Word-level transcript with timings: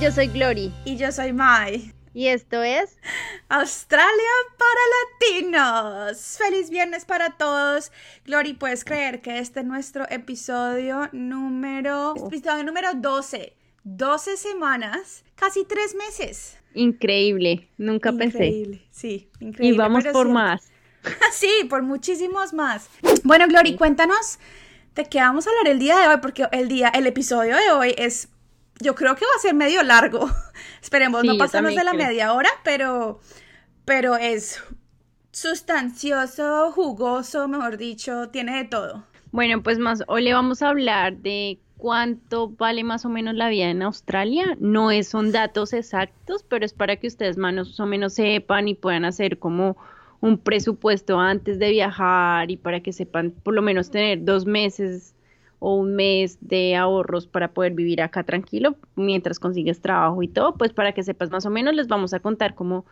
yo 0.00 0.10
soy 0.10 0.26
Glory. 0.28 0.72
Y 0.84 0.96
yo 0.96 1.12
soy 1.12 1.32
Mai. 1.32 1.92
Y 2.14 2.26
esto 2.26 2.62
es 2.62 2.96
Australia 3.48 4.30
para 4.58 5.40
Latinos. 5.40 6.38
Feliz 6.38 6.70
viernes 6.70 7.04
para 7.04 7.36
todos. 7.36 7.92
Glory, 8.24 8.54
¿puedes 8.54 8.84
creer 8.84 9.20
que 9.20 9.38
este 9.38 9.60
es 9.60 9.66
nuestro 9.66 10.08
episodio 10.10 11.08
número... 11.12 12.14
Episodio 12.16 12.64
número 12.64 12.94
12. 12.94 13.54
12 13.84 14.36
semanas, 14.36 15.24
casi 15.36 15.64
tres 15.64 15.94
meses. 15.94 16.56
Increíble, 16.74 17.68
nunca 17.76 18.10
increíble. 18.10 18.78
pensé. 18.78 18.88
Sí, 18.90 19.28
increíble. 19.40 19.74
Y 19.74 19.78
vamos 19.78 20.04
por 20.06 20.28
más. 20.28 20.72
sí, 21.32 21.66
por 21.68 21.82
muchísimos 21.82 22.52
más. 22.52 22.88
Bueno, 23.22 23.46
Glory, 23.46 23.76
cuéntanos 23.76 24.38
de 24.94 25.04
qué 25.04 25.18
vamos 25.18 25.46
a 25.46 25.50
hablar 25.50 25.68
el 25.68 25.78
día 25.78 25.98
de 25.98 26.08
hoy, 26.08 26.16
porque 26.22 26.46
el 26.52 26.68
día, 26.68 26.88
el 26.88 27.06
episodio 27.06 27.56
de 27.56 27.70
hoy 27.70 27.94
es 27.98 28.28
yo 28.84 28.94
creo 28.94 29.16
que 29.16 29.24
va 29.24 29.32
a 29.36 29.40
ser 29.40 29.54
medio 29.54 29.82
largo. 29.82 30.28
Esperemos 30.82 31.24
no 31.24 31.36
pasarnos 31.36 31.74
de 31.74 31.82
la 31.82 31.94
media 31.94 32.34
hora, 32.34 32.50
pero, 32.62 33.20
pero 33.84 34.16
es 34.16 34.62
sustancioso, 35.32 36.70
jugoso, 36.70 37.48
mejor 37.48 37.78
dicho, 37.78 38.28
tiene 38.28 38.58
de 38.58 38.64
todo. 38.64 39.04
Bueno, 39.32 39.62
pues 39.62 39.78
más, 39.78 40.04
hoy 40.06 40.22
le 40.22 40.34
vamos 40.34 40.62
a 40.62 40.68
hablar 40.68 41.16
de 41.16 41.58
cuánto 41.76 42.50
vale 42.50 42.84
más 42.84 43.04
o 43.04 43.08
menos 43.08 43.34
la 43.34 43.48
vida 43.48 43.70
en 43.70 43.82
Australia. 43.82 44.56
No 44.60 44.90
es, 44.90 45.08
son 45.08 45.32
datos 45.32 45.72
exactos, 45.72 46.44
pero 46.44 46.64
es 46.64 46.74
para 46.74 46.96
que 46.96 47.08
ustedes 47.08 47.36
más 47.36 47.80
o 47.80 47.86
menos 47.86 48.14
sepan 48.14 48.68
y 48.68 48.74
puedan 48.74 49.04
hacer 49.04 49.38
como 49.38 49.76
un 50.20 50.38
presupuesto 50.38 51.18
antes 51.18 51.58
de 51.58 51.70
viajar 51.70 52.50
y 52.50 52.56
para 52.56 52.80
que 52.80 52.92
sepan 52.92 53.30
por 53.30 53.54
lo 53.54 53.62
menos 53.62 53.90
tener 53.90 54.24
dos 54.24 54.46
meses 54.46 55.13
o 55.66 55.76
un 55.76 55.94
mes 55.94 56.36
de 56.42 56.76
ahorros 56.76 57.26
para 57.26 57.48
poder 57.48 57.72
vivir 57.72 58.02
acá 58.02 58.22
tranquilo 58.22 58.76
mientras 58.96 59.38
consigues 59.38 59.80
trabajo 59.80 60.22
y 60.22 60.28
todo, 60.28 60.56
pues 60.56 60.74
para 60.74 60.92
que 60.92 61.02
sepas 61.02 61.30
más 61.30 61.46
o 61.46 61.50
menos 61.50 61.74
les 61.74 61.88
vamos 61.88 62.12
a 62.12 62.20
contar 62.20 62.54
como 62.54 62.84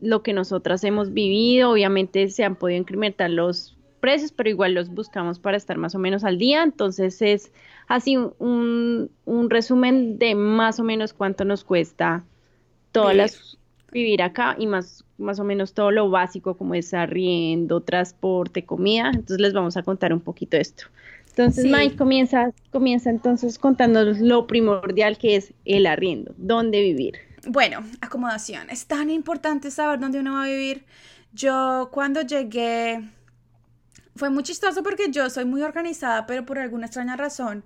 lo 0.00 0.22
que 0.22 0.32
nosotras 0.32 0.82
hemos 0.84 1.12
vivido, 1.12 1.70
obviamente 1.70 2.26
se 2.30 2.42
han 2.42 2.56
podido 2.56 2.80
incrementar 2.80 3.28
los 3.28 3.76
precios, 4.00 4.32
pero 4.32 4.48
igual 4.48 4.72
los 4.72 4.88
buscamos 4.88 5.38
para 5.38 5.58
estar 5.58 5.76
más 5.76 5.94
o 5.94 5.98
menos 5.98 6.24
al 6.24 6.38
día, 6.38 6.62
entonces 6.62 7.20
es 7.20 7.52
así 7.86 8.16
un, 8.16 9.10
un 9.26 9.50
resumen 9.50 10.18
de 10.18 10.34
más 10.34 10.80
o 10.80 10.84
menos 10.84 11.12
cuánto 11.12 11.44
nos 11.44 11.64
cuesta 11.64 12.24
todas 12.92 13.14
las 13.14 13.58
vivir 13.92 14.22
acá 14.22 14.56
y 14.58 14.66
más 14.66 15.04
más 15.18 15.38
o 15.38 15.44
menos 15.44 15.74
todo 15.74 15.90
lo 15.90 16.08
básico 16.08 16.56
como 16.56 16.74
es 16.74 16.94
arriendo, 16.94 17.82
transporte, 17.82 18.64
comida, 18.64 19.10
entonces 19.12 19.38
les 19.38 19.52
vamos 19.52 19.76
a 19.76 19.82
contar 19.82 20.14
un 20.14 20.20
poquito 20.20 20.56
esto. 20.56 20.84
Entonces, 21.30 21.64
Mike 21.64 21.96
comienza, 21.96 22.52
comienza 22.70 23.10
entonces 23.10 23.58
contándonos 23.58 24.18
lo 24.18 24.46
primordial 24.46 25.16
que 25.16 25.36
es 25.36 25.54
el 25.64 25.86
arriendo, 25.86 26.34
dónde 26.36 26.82
vivir. 26.82 27.18
Bueno, 27.46 27.82
acomodación. 28.00 28.68
Es 28.68 28.86
tan 28.86 29.10
importante 29.10 29.70
saber 29.70 29.98
dónde 30.00 30.20
uno 30.20 30.34
va 30.34 30.44
a 30.44 30.48
vivir. 30.48 30.84
Yo 31.32 31.88
cuando 31.92 32.22
llegué, 32.22 33.00
fue 34.16 34.28
muy 34.30 34.42
chistoso 34.42 34.82
porque 34.82 35.10
yo 35.10 35.30
soy 35.30 35.44
muy 35.44 35.62
organizada, 35.62 36.26
pero 36.26 36.44
por 36.44 36.58
alguna 36.58 36.86
extraña 36.86 37.16
razón, 37.16 37.64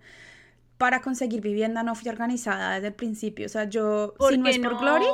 para 0.79 1.01
conseguir 1.01 1.41
vivienda 1.41 1.83
no 1.83 1.95
fui 1.95 2.09
organizada 2.09 2.75
desde 2.75 2.89
el 2.89 2.95
principio. 2.95 3.47
O 3.47 3.49
sea, 3.49 3.65
yo, 3.65 4.15
si 4.29 4.39
no 4.39 4.49
es 4.49 4.59
por 4.59 4.79
Glory. 4.79 5.07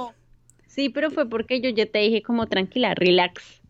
Sí, 0.67 0.89
pero 0.89 1.11
fue 1.11 1.29
porque 1.29 1.61
yo 1.61 1.71
ya 1.71 1.87
te 1.87 1.99
dije 2.01 2.23
como 2.23 2.47
tranquila, 2.47 2.95
relax. 2.95 3.61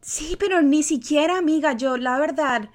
Sí, 0.00 0.36
pero 0.38 0.62
ni 0.62 0.82
siquiera, 0.82 1.38
amiga, 1.38 1.76
yo 1.76 1.96
la 1.96 2.18
verdad 2.18 2.68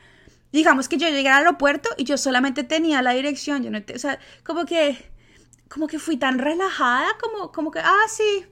digamos 0.52 0.88
que 0.88 0.98
yo 0.98 1.08
llegué 1.08 1.30
al 1.30 1.46
aeropuerto 1.46 1.90
y 1.98 2.04
yo 2.04 2.18
solamente 2.18 2.64
tenía 2.64 3.02
la 3.02 3.12
dirección, 3.12 3.64
yo 3.64 3.72
no, 3.72 3.80
o 3.80 4.00
sea, 4.00 4.20
como 4.44 4.66
que, 4.66 4.98
como 5.70 5.88
que 5.88 6.00
fui 6.00 6.18
tan 6.18 6.40
relajada, 6.40 7.08
como, 7.22 7.52
como 7.52 7.72
que, 7.72 7.80
ah, 7.80 8.06
sí, 8.10 8.46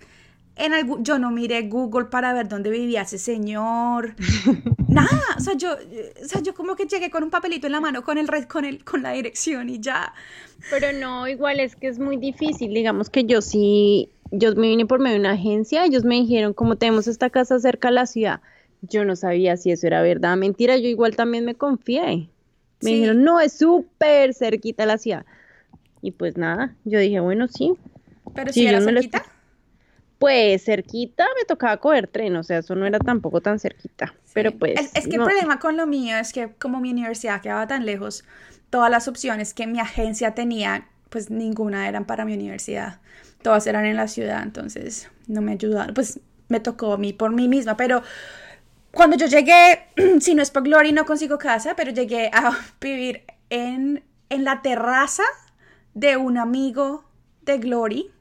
en 0.58 0.74
algún, 0.74 1.04
yo 1.04 1.20
no 1.20 1.32
miré 1.32 1.64
Google 1.64 2.06
para 2.06 2.34
ver 2.34 2.48
dónde 2.48 2.70
vivía 2.70 3.02
ese 3.02 3.18
señor, 3.18 4.16
nada, 4.88 5.22
o 5.38 5.40
sea, 5.40 5.56
yo, 5.56 5.74
o 5.74 6.28
sea, 6.28 6.42
yo 6.42 6.54
como 6.54 6.76
que 6.76 6.86
llegué 6.86 7.10
con 7.10 7.24
un 7.24 7.30
papelito 7.30 7.68
en 7.68 7.74
la 7.74 7.82
mano 7.82 8.04
con 8.04 8.18
el, 8.18 8.30
con 8.48 8.66
el, 8.66 8.84
con 8.84 9.04
la 9.04 9.12
dirección 9.12 9.70
y 9.70 9.80
ya. 9.80 10.14
Pero 10.70 10.98
no, 10.98 11.28
igual 11.28 11.60
es 11.60 11.76
que 11.76 11.88
es 11.88 12.00
muy 12.00 12.18
difícil, 12.18 12.74
digamos 12.74 13.10
que 13.10 13.26
yo 13.26 13.42
sí, 13.42 14.10
yo 14.32 14.56
me 14.56 14.68
vine 14.68 14.86
por 14.86 15.00
medio 15.00 15.16
de 15.16 15.20
una 15.20 15.32
agencia, 15.32 15.86
ellos 15.86 16.04
me 16.06 16.16
dijeron, 16.16 16.54
como 16.54 16.78
tenemos 16.78 17.08
esta 17.08 17.30
casa 17.30 17.60
cerca 17.60 17.90
de 17.90 17.96
la 17.96 18.06
ciudad, 18.06 18.42
yo 18.90 19.06
no 19.06 19.16
sabía 19.16 19.58
si 19.58 19.72
eso 19.72 19.88
era 19.88 20.02
verdad, 20.02 20.38
mentira, 20.38 20.78
yo 20.78 20.88
igual 20.88 21.16
también 21.16 21.46
me 21.46 21.56
confié. 21.56 22.30
Me 22.82 22.92
dijeron, 22.92 23.24
no, 23.24 23.40
es 23.40 23.54
súper 23.54 24.34
cerquita 24.34 24.86
la 24.86 24.98
ciudad. 24.98 25.26
Y 26.02 26.12
pues 26.12 26.38
nada, 26.38 26.76
yo 26.84 27.00
dije, 27.00 27.20
bueno, 27.20 27.48
sí. 27.48 27.74
¿Pero 28.34 28.54
si 28.54 28.68
era 28.68 28.82
cerquita? 28.82 29.24
Pues 30.20 30.64
cerquita 30.64 31.26
me 31.38 31.46
tocaba 31.46 31.78
coger 31.78 32.08
tren, 32.08 32.36
o 32.36 32.44
sea, 32.44 32.60
eso 32.60 32.76
no 32.76 32.86
era 32.86 33.00
tampoco 33.00 33.42
tan 33.42 33.60
cerquita. 33.60 34.14
Pero 34.34 34.52
pues. 34.52 34.94
Es, 34.94 35.08
que 35.08 35.16
el 35.16 35.24
problema 35.24 35.60
con 35.60 35.78
lo 35.78 35.88
mío 35.88 36.18
es 36.18 36.32
que, 36.32 36.54
como 36.60 36.80
mi 36.80 36.92
universidad 36.92 37.42
quedaba 37.42 37.68
tan 37.68 37.86
lejos, 37.86 38.24
todas 38.70 38.92
las 38.92 39.08
opciones 39.08 39.54
que 39.54 39.68
mi 39.68 39.80
agencia 39.80 40.36
tenía, 40.36 40.88
pues 41.10 41.30
ninguna 41.30 41.88
eran 41.88 42.06
para 42.06 42.24
mi 42.26 42.34
universidad. 42.34 43.00
Todas 43.42 43.68
eran 43.68 43.86
en 43.86 43.96
la 43.96 44.08
ciudad, 44.08 44.44
entonces 44.44 45.10
no 45.28 45.42
me 45.42 45.54
ayudaron. 45.54 45.94
Pues 45.94 46.20
me 46.50 46.60
tocó 46.60 46.94
a 46.94 46.98
mí 46.98 47.14
por 47.14 47.32
mí 47.32 47.48
misma, 47.48 47.78
pero 47.78 48.04
cuando 48.96 49.18
yo 49.18 49.28
llegué, 49.28 49.88
si 50.22 50.34
no 50.34 50.42
es 50.42 50.50
por 50.50 50.64
Glory, 50.64 50.92
no 50.94 51.06
consigo 51.06 51.38
casa, 51.38 51.76
pero 51.76 51.92
llegué 51.92 52.32
a 52.34 52.58
vivir 52.82 53.24
en, 53.50 54.04
en 54.30 54.44
la 54.44 54.62
terraza 54.62 55.24
de 55.94 56.18
un 56.18 56.38
amigo 56.38 57.06
de 57.42 57.58
Glory 57.60 58.12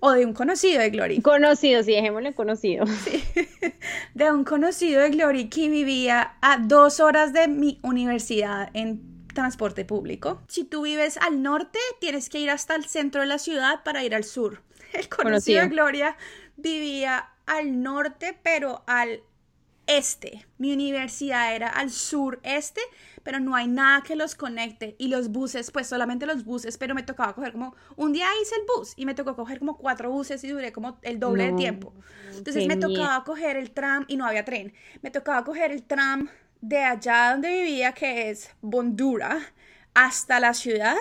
o 0.00 0.12
de 0.12 0.24
un 0.24 0.32
conocido 0.32 0.80
de 0.80 0.90
Glory. 0.90 1.20
Conocido, 1.20 1.82
sí, 1.82 1.92
dejémosle 1.92 2.34
conocido. 2.34 2.84
De 4.14 4.30
un 4.30 4.44
conocido 4.44 5.00
de 5.00 5.10
Glory 5.10 5.48
que 5.48 5.68
vivía 5.68 6.36
a 6.40 6.58
dos 6.58 7.00
horas 7.00 7.32
de 7.32 7.48
mi 7.48 7.80
universidad 7.82 8.70
en 8.74 9.26
transporte 9.34 9.84
público. 9.84 10.42
Si 10.46 10.64
tú 10.64 10.82
vives 10.82 11.16
al 11.16 11.42
norte, 11.42 11.78
tienes 12.00 12.28
que 12.28 12.38
ir 12.38 12.50
hasta 12.50 12.76
el 12.76 12.84
centro 12.84 13.22
de 13.22 13.26
la 13.26 13.38
ciudad 13.38 13.82
para 13.82 14.04
ir 14.04 14.14
al 14.14 14.24
sur. 14.24 14.62
El 14.92 15.08
conocido 15.08 15.62
de 15.62 15.68
Gloria 15.68 16.16
vivía 16.56 17.30
al 17.46 17.82
norte, 17.82 18.38
pero 18.42 18.84
al 18.86 19.22
este. 19.86 20.46
Mi 20.58 20.72
universidad 20.72 21.54
era 21.54 21.68
al 21.68 21.90
sureste, 21.90 22.80
pero 23.22 23.40
no 23.40 23.54
hay 23.54 23.66
nada 23.66 24.02
que 24.02 24.16
los 24.16 24.34
conecte. 24.34 24.96
Y 24.98 25.08
los 25.08 25.28
buses, 25.28 25.70
pues 25.70 25.86
solamente 25.86 26.26
los 26.26 26.44
buses, 26.44 26.78
pero 26.78 26.94
me 26.94 27.02
tocaba 27.02 27.34
coger 27.34 27.52
como, 27.52 27.74
un 27.96 28.12
día 28.12 28.26
hice 28.42 28.54
el 28.56 28.62
bus 28.76 28.92
y 28.96 29.06
me 29.06 29.14
tocó 29.14 29.36
coger 29.36 29.58
como 29.58 29.76
cuatro 29.76 30.10
buses 30.10 30.42
y 30.44 30.48
duré 30.48 30.72
como 30.72 30.98
el 31.02 31.18
doble 31.18 31.50
de 31.50 31.52
tiempo. 31.54 31.92
Entonces 32.36 32.66
me 32.66 32.76
tocaba 32.76 33.24
coger 33.24 33.56
el 33.56 33.70
tram 33.70 34.04
y 34.08 34.16
no 34.16 34.26
había 34.26 34.44
tren. 34.44 34.72
Me 35.02 35.10
tocaba 35.10 35.44
coger 35.44 35.72
el 35.72 35.82
tram 35.82 36.28
de 36.60 36.78
allá 36.78 37.32
donde 37.32 37.50
vivía, 37.50 37.92
que 37.92 38.30
es 38.30 38.50
Bondura, 38.60 39.38
hasta 39.94 40.40
la 40.40 40.54
ciudad 40.54 40.96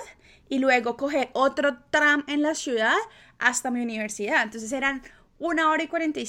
y 0.50 0.60
luego 0.60 0.98
coger 0.98 1.30
otro 1.34 1.80
tram 1.90 2.24
en 2.28 2.42
la 2.42 2.54
ciudad 2.54 2.96
hasta 3.40 3.72
mi 3.72 3.82
universidad. 3.82 4.44
Entonces 4.44 4.72
eran 4.72 5.02
una 5.40 5.70
hora 5.70 5.84
y 5.84 5.88
cuarenta 5.88 6.20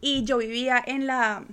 y 0.00 0.18
y 0.18 0.24
yo 0.24 0.38
vivía 0.38 0.82
en 0.86 1.06
la 1.06 1.44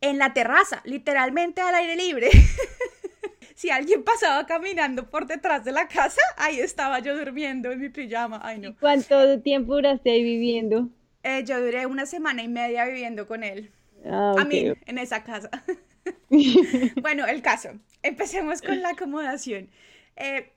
en 0.00 0.18
la 0.18 0.32
terraza, 0.32 0.80
literalmente 0.84 1.60
al 1.60 1.74
aire 1.74 1.96
libre. 1.96 2.30
si 3.56 3.70
alguien 3.70 4.04
pasaba 4.04 4.46
caminando 4.46 5.10
por 5.10 5.26
detrás 5.26 5.64
de 5.64 5.72
la 5.72 5.88
casa, 5.88 6.20
ahí 6.36 6.60
estaba 6.60 7.00
yo 7.00 7.18
durmiendo 7.18 7.72
en 7.72 7.80
mi 7.80 7.88
pijama. 7.88 8.40
Ay, 8.42 8.60
no. 8.60 8.76
¿Cuánto 8.78 9.40
tiempo 9.40 9.74
duraste 9.74 10.10
ahí 10.10 10.22
viviendo? 10.22 10.88
Eh, 11.24 11.42
yo 11.44 11.60
duré 11.60 11.86
una 11.86 12.06
semana 12.06 12.44
y 12.44 12.48
media 12.48 12.84
viviendo 12.84 13.26
con 13.26 13.42
él. 13.42 13.72
Ah, 14.06 14.34
A 14.38 14.44
mí, 14.44 14.72
en 14.86 14.98
esa 14.98 15.24
casa. 15.24 15.50
bueno, 17.02 17.26
el 17.26 17.42
caso. 17.42 17.70
Empecemos 18.02 18.62
con 18.62 18.80
la 18.80 18.90
acomodación. 18.90 19.68
Eh, 20.16 20.52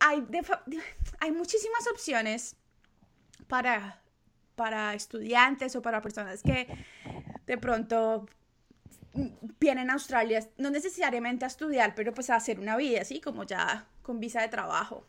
hay, 0.00 0.26
hay 1.20 1.30
muchísimas 1.30 1.86
opciones 1.92 2.56
para 3.46 3.99
para 4.60 4.92
estudiantes 4.92 5.74
o 5.74 5.80
para 5.80 6.02
personas 6.02 6.42
que 6.42 6.66
de 7.46 7.56
pronto 7.56 8.26
vienen 9.58 9.88
a 9.88 9.94
Australia, 9.94 10.46
no 10.58 10.68
necesariamente 10.68 11.46
a 11.46 11.48
estudiar, 11.48 11.94
pero 11.94 12.12
pues 12.12 12.28
a 12.28 12.36
hacer 12.36 12.60
una 12.60 12.76
vida, 12.76 13.00
así 13.00 13.22
como 13.22 13.44
ya 13.44 13.86
con 14.02 14.20
visa 14.20 14.42
de 14.42 14.48
trabajo. 14.48 15.02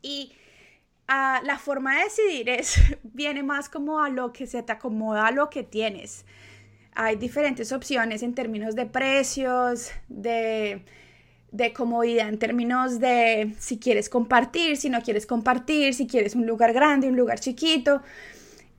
Y 0.00 0.32
ah, 1.06 1.42
la 1.44 1.58
forma 1.58 1.96
de 1.96 2.04
decidir 2.04 2.48
es, 2.48 2.76
viene 3.02 3.42
más 3.42 3.68
como 3.68 4.02
a 4.02 4.08
lo 4.08 4.32
que 4.32 4.46
se 4.46 4.62
te 4.62 4.72
acomoda 4.72 5.26
a 5.26 5.32
lo 5.32 5.50
que 5.50 5.62
tienes. 5.62 6.24
Hay 6.94 7.16
diferentes 7.16 7.72
opciones 7.72 8.22
en 8.22 8.34
términos 8.34 8.74
de 8.74 8.86
precios, 8.86 9.90
de 10.08 10.82
de 11.52 11.72
comodidad 11.72 12.28
en 12.28 12.38
términos 12.38 13.00
de 13.00 13.54
si 13.58 13.78
quieres 13.78 14.08
compartir, 14.08 14.76
si 14.76 14.88
no 14.88 15.02
quieres 15.02 15.26
compartir, 15.26 15.94
si 15.94 16.06
quieres 16.06 16.34
un 16.34 16.46
lugar 16.46 16.72
grande, 16.72 17.08
un 17.08 17.16
lugar 17.16 17.40
chiquito. 17.40 18.02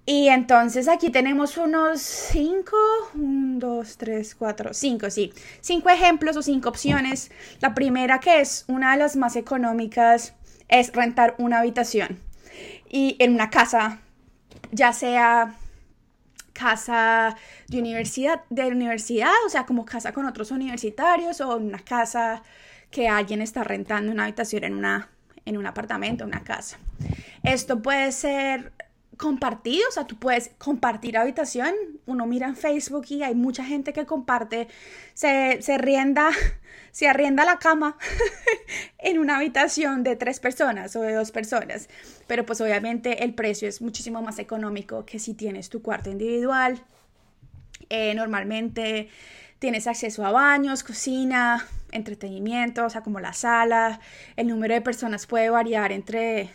Y 0.06 0.30
entonces 0.30 0.88
aquí 0.88 1.10
tenemos 1.12 1.58
unos 1.58 2.02
cinco, 2.02 2.78
un, 3.14 3.60
dos, 3.60 3.98
tres, 3.98 4.34
cuatro, 4.34 4.74
cinco, 4.74 5.10
sí, 5.10 5.32
cinco 5.62 5.90
ejemplos 5.90 6.36
o 6.38 6.42
cinco 6.42 6.70
opciones. 6.70 7.32
La 7.60 7.76
primera 7.76 8.20
que 8.20 8.42
es 8.42 8.66
una 8.68 8.94
de 8.94 8.98
las 8.98 9.16
más 9.16 9.36
económicas 9.36 10.34
es 10.68 10.92
rentar 10.94 11.36
una 11.38 11.60
habitación 11.60 12.20
y 12.90 13.16
en 13.20 13.36
una 13.36 13.50
casa, 13.50 14.00
ya 14.72 14.92
sea 14.92 15.56
casa 16.54 17.36
de 17.68 17.80
universidad, 17.80 18.44
de 18.50 18.68
universidad, 18.68 19.32
o 19.46 19.50
sea, 19.50 19.66
como 19.66 19.86
casa 19.86 20.12
con 20.14 20.26
otros 20.26 20.52
universitarios 20.52 21.42
o 21.42 21.58
una 21.58 21.80
casa 21.80 22.44
que 22.90 23.08
alguien 23.08 23.42
está 23.42 23.64
rentando 23.64 24.12
una 24.12 24.24
habitación 24.24 24.64
en, 24.66 24.76
una, 24.76 25.10
en 25.46 25.58
un 25.58 25.66
apartamento, 25.66 26.26
una 26.26 26.44
casa. 26.44 26.78
Esto 27.44 27.82
puede 27.82 28.12
ser 28.12 28.74
compartido, 29.22 29.88
o 29.88 29.92
sea, 29.92 30.08
tú 30.08 30.18
puedes 30.18 30.50
compartir 30.58 31.16
habitación. 31.16 31.76
Uno 32.08 32.26
mira 32.26 32.48
en 32.48 32.56
Facebook 32.56 33.06
y 33.10 33.22
hay 33.22 33.36
mucha 33.36 33.64
gente 33.64 33.94
que 33.94 34.08
comparte, 34.08 34.68
se, 35.14 35.62
se 35.62 35.78
se 36.92 37.08
arrienda 37.08 37.46
la 37.46 37.60
cama 37.60 37.98
en 38.98 39.20
una 39.20 39.38
habitación 39.38 40.02
de 40.02 40.16
tres 40.16 40.40
personas 40.40 40.96
o 40.96 41.02
de 41.02 41.14
dos 41.14 41.32
personas. 41.32 41.88
Pero 42.26 42.48
pues 42.48 42.62
obviamente 42.62 43.24
el 43.24 43.36
precio 43.36 43.70
es 43.70 43.80
muchísimo 43.80 44.24
más 44.24 44.40
económico 44.40 45.06
que 45.06 45.20
si 45.20 45.36
tienes 45.36 45.70
tu 45.70 45.84
cuarto 45.84 46.10
individual. 46.10 46.82
Eh, 47.90 48.16
normalmente 48.16 49.10
tienes 49.60 49.86
acceso 49.86 50.26
a 50.26 50.32
baños, 50.32 50.84
cocina, 50.84 51.68
entretenimiento, 51.92 52.86
o 52.86 52.90
sea, 52.90 53.04
como 53.04 53.20
la 53.20 53.34
sala. 53.34 54.00
El 54.36 54.48
número 54.48 54.74
de 54.74 54.82
personas 54.82 55.28
puede 55.28 55.52
variar 55.52 55.92
entre, 55.92 56.50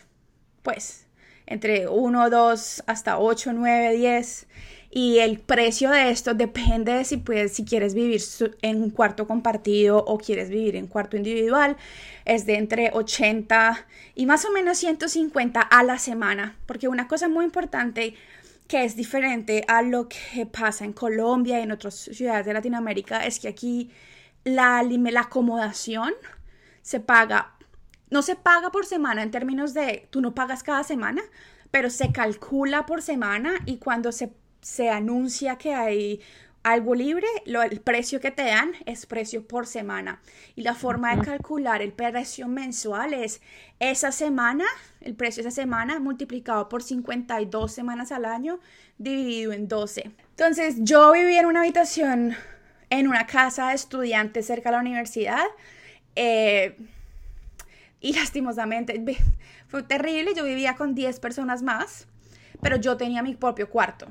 pues, 0.63 1.06
entre 1.47 1.87
1, 1.87 2.29
2 2.29 2.83
hasta 2.85 3.17
8, 3.17 3.53
9, 3.53 3.95
10. 3.95 4.47
Y 4.89 5.19
el 5.19 5.39
precio 5.39 5.91
de 5.91 6.11
esto 6.11 6.33
depende 6.33 6.93
de 6.93 7.03
si, 7.03 7.21
si 7.49 7.65
quieres 7.65 7.93
vivir 7.93 8.21
en 8.61 8.81
un 8.81 8.89
cuarto 8.89 9.27
compartido 9.27 9.97
o 9.97 10.17
quieres 10.17 10.49
vivir 10.49 10.75
en 10.75 10.87
cuarto 10.87 11.17
individual. 11.17 11.77
Es 12.25 12.45
de 12.45 12.55
entre 12.55 12.91
80 12.93 13.85
y 14.15 14.25
más 14.25 14.45
o 14.45 14.51
menos 14.51 14.77
150 14.77 15.61
a 15.61 15.83
la 15.83 15.97
semana. 15.97 16.55
Porque 16.65 16.87
una 16.87 17.07
cosa 17.07 17.27
muy 17.27 17.45
importante 17.45 18.15
que 18.67 18.83
es 18.83 18.95
diferente 18.95 19.63
a 19.67 19.81
lo 19.81 20.07
que 20.09 20.45
pasa 20.45 20.83
en 20.85 20.93
Colombia 20.93 21.59
y 21.59 21.63
en 21.63 21.71
otras 21.71 21.95
ciudades 21.95 22.45
de 22.45 22.53
Latinoamérica 22.53 23.25
es 23.25 23.39
que 23.39 23.47
aquí 23.47 23.91
la, 24.43 24.83
la 24.83 25.21
acomodación 25.21 26.13
se 26.81 26.99
paga 26.99 27.56
no 28.09 28.21
se 28.21 28.35
paga 28.35 28.71
por 28.71 28.85
semana 28.85 29.23
en 29.23 29.31
términos 29.31 29.73
de, 29.73 30.07
tú 30.09 30.21
no 30.21 30.33
pagas 30.33 30.63
cada 30.63 30.83
semana, 30.83 31.21
pero 31.71 31.89
se 31.89 32.11
calcula 32.11 32.85
por 32.85 33.01
semana 33.01 33.53
y 33.65 33.77
cuando 33.77 34.11
se, 34.11 34.31
se 34.61 34.89
anuncia 34.89 35.57
que 35.57 35.73
hay 35.73 36.21
algo 36.63 36.95
libre, 36.95 37.27
lo, 37.45 37.61
el 37.63 37.79
precio 37.79 38.19
que 38.19 38.31
te 38.31 38.43
dan 38.43 38.73
es 38.85 39.05
precio 39.05 39.47
por 39.47 39.65
semana. 39.65 40.21
Y 40.55 40.63
la 40.63 40.75
forma 40.75 41.15
de 41.15 41.23
calcular 41.23 41.81
el 41.81 41.93
precio 41.93 42.47
mensual 42.47 43.13
es 43.13 43.41
esa 43.79 44.11
semana, 44.11 44.65
el 44.99 45.15
precio 45.15 45.43
de 45.43 45.49
esa 45.49 45.61
semana 45.61 45.99
multiplicado 45.99 46.67
por 46.67 46.83
52 46.83 47.71
semanas 47.71 48.11
al 48.11 48.25
año, 48.25 48.59
dividido 48.97 49.53
en 49.53 49.67
12. 49.67 50.11
Entonces, 50.31 50.75
yo 50.79 51.13
viví 51.13 51.37
en 51.37 51.45
una 51.45 51.61
habitación, 51.61 52.35
en 52.89 53.07
una 53.07 53.25
casa 53.27 53.69
de 53.69 53.75
estudiantes 53.75 54.47
cerca 54.47 54.69
de 54.69 54.75
la 54.75 54.81
universidad. 54.81 55.45
Eh, 56.15 56.77
y 57.99 58.13
lastimosamente 58.17 59.03
fue 59.67 59.83
terrible, 59.83 60.33
yo 60.35 60.43
vivía 60.43 60.75
con 60.75 60.95
10 60.95 61.19
personas 61.19 61.63
más, 61.63 62.07
pero 62.61 62.77
yo 62.77 62.97
tenía 62.97 63.23
mi 63.23 63.35
propio 63.35 63.69
cuarto. 63.69 64.07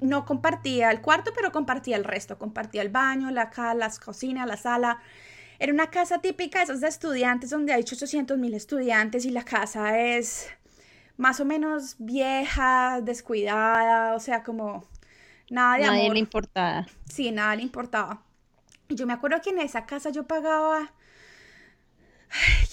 No 0.00 0.24
compartía 0.24 0.90
el 0.90 1.00
cuarto, 1.00 1.30
pero 1.34 1.52
compartía 1.52 1.96
el 1.96 2.04
resto, 2.04 2.36
compartía 2.36 2.82
el 2.82 2.88
baño, 2.88 3.30
la, 3.30 3.50
las 3.76 4.00
cocina, 4.00 4.46
la 4.46 4.56
sala. 4.56 5.00
Era 5.60 5.72
una 5.72 5.90
casa 5.90 6.18
típica, 6.18 6.60
esas 6.60 6.80
de 6.80 6.88
estudiantes, 6.88 7.50
donde 7.50 7.72
hay 7.72 7.82
800 7.82 8.36
mil 8.36 8.52
estudiantes 8.54 9.24
y 9.24 9.30
la 9.30 9.44
casa 9.44 10.00
es 10.00 10.48
más 11.16 11.38
o 11.38 11.44
menos 11.44 11.94
vieja, 11.98 13.00
descuidada, 13.00 14.16
o 14.16 14.18
sea, 14.18 14.42
como 14.42 14.84
nada 15.50 15.76
de 15.76 15.86
Nadie 15.86 16.10
le 16.10 16.18
importaba. 16.18 16.86
Sí, 17.08 17.30
nada 17.30 17.54
le 17.54 17.62
importaba. 17.62 18.22
Yo 18.88 19.06
me 19.06 19.12
acuerdo 19.12 19.40
que 19.40 19.50
en 19.50 19.60
esa 19.60 19.86
casa 19.86 20.10
yo 20.10 20.26
pagaba 20.26 20.92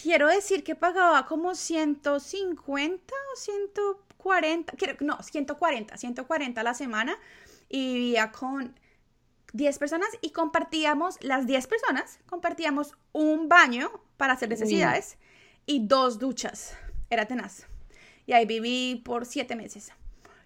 quiero 0.03 0.27
decir 0.27 0.63
que 0.63 0.75
pagaba 0.75 1.25
como 1.25 1.55
150 1.55 3.13
o 3.33 3.35
140, 3.35 4.73
no, 5.01 5.21
140, 5.21 5.97
140 5.97 6.61
a 6.61 6.63
la 6.63 6.73
semana 6.73 7.17
y 7.67 7.93
vivía 7.93 8.31
con 8.31 8.79
10 9.53 9.79
personas 9.79 10.09
y 10.21 10.31
compartíamos, 10.31 11.17
las 11.21 11.47
10 11.47 11.67
personas, 11.67 12.19
compartíamos 12.25 12.93
un 13.11 13.49
baño 13.49 13.89
para 14.17 14.33
hacer 14.33 14.49
necesidades 14.49 15.17
y 15.65 15.85
dos 15.87 16.19
duchas. 16.19 16.77
Era 17.09 17.25
tenaz. 17.25 17.65
Y 18.25 18.33
ahí 18.33 18.45
viví 18.45 19.01
por 19.03 19.25
7 19.25 19.55
meses. 19.55 19.91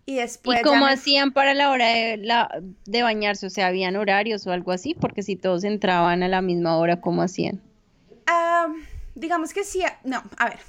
Y 0.05 0.15
después... 0.15 0.59
¿Y 0.59 0.63
cómo 0.63 0.85
hacían 0.85 1.31
para 1.31 1.53
la 1.53 1.69
hora 1.71 1.87
de, 1.87 2.17
la, 2.17 2.49
de 2.85 3.03
bañarse? 3.03 3.47
O 3.47 3.49
sea, 3.49 3.67
¿habían 3.67 3.95
horarios 3.95 4.45
o 4.47 4.51
algo 4.51 4.71
así? 4.71 4.93
Porque 4.93 5.23
si 5.23 5.35
todos 5.35 5.63
entraban 5.63 6.23
a 6.23 6.27
la 6.27 6.41
misma 6.41 6.77
hora, 6.77 7.01
¿cómo 7.01 7.21
hacían? 7.21 7.61
Ah 8.25 8.67
digamos 9.15 9.53
que 9.53 9.63
sí, 9.63 9.83
no, 10.03 10.23
a 10.37 10.49
ver, 10.49 10.59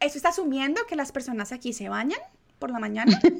eso 0.00 0.16
está 0.16 0.30
asumiendo 0.30 0.86
que 0.86 0.96
las 0.96 1.12
personas 1.12 1.52
aquí 1.52 1.72
se 1.72 1.88
bañan 1.88 2.20
por 2.58 2.70
la 2.70 2.78
mañana. 2.78 3.20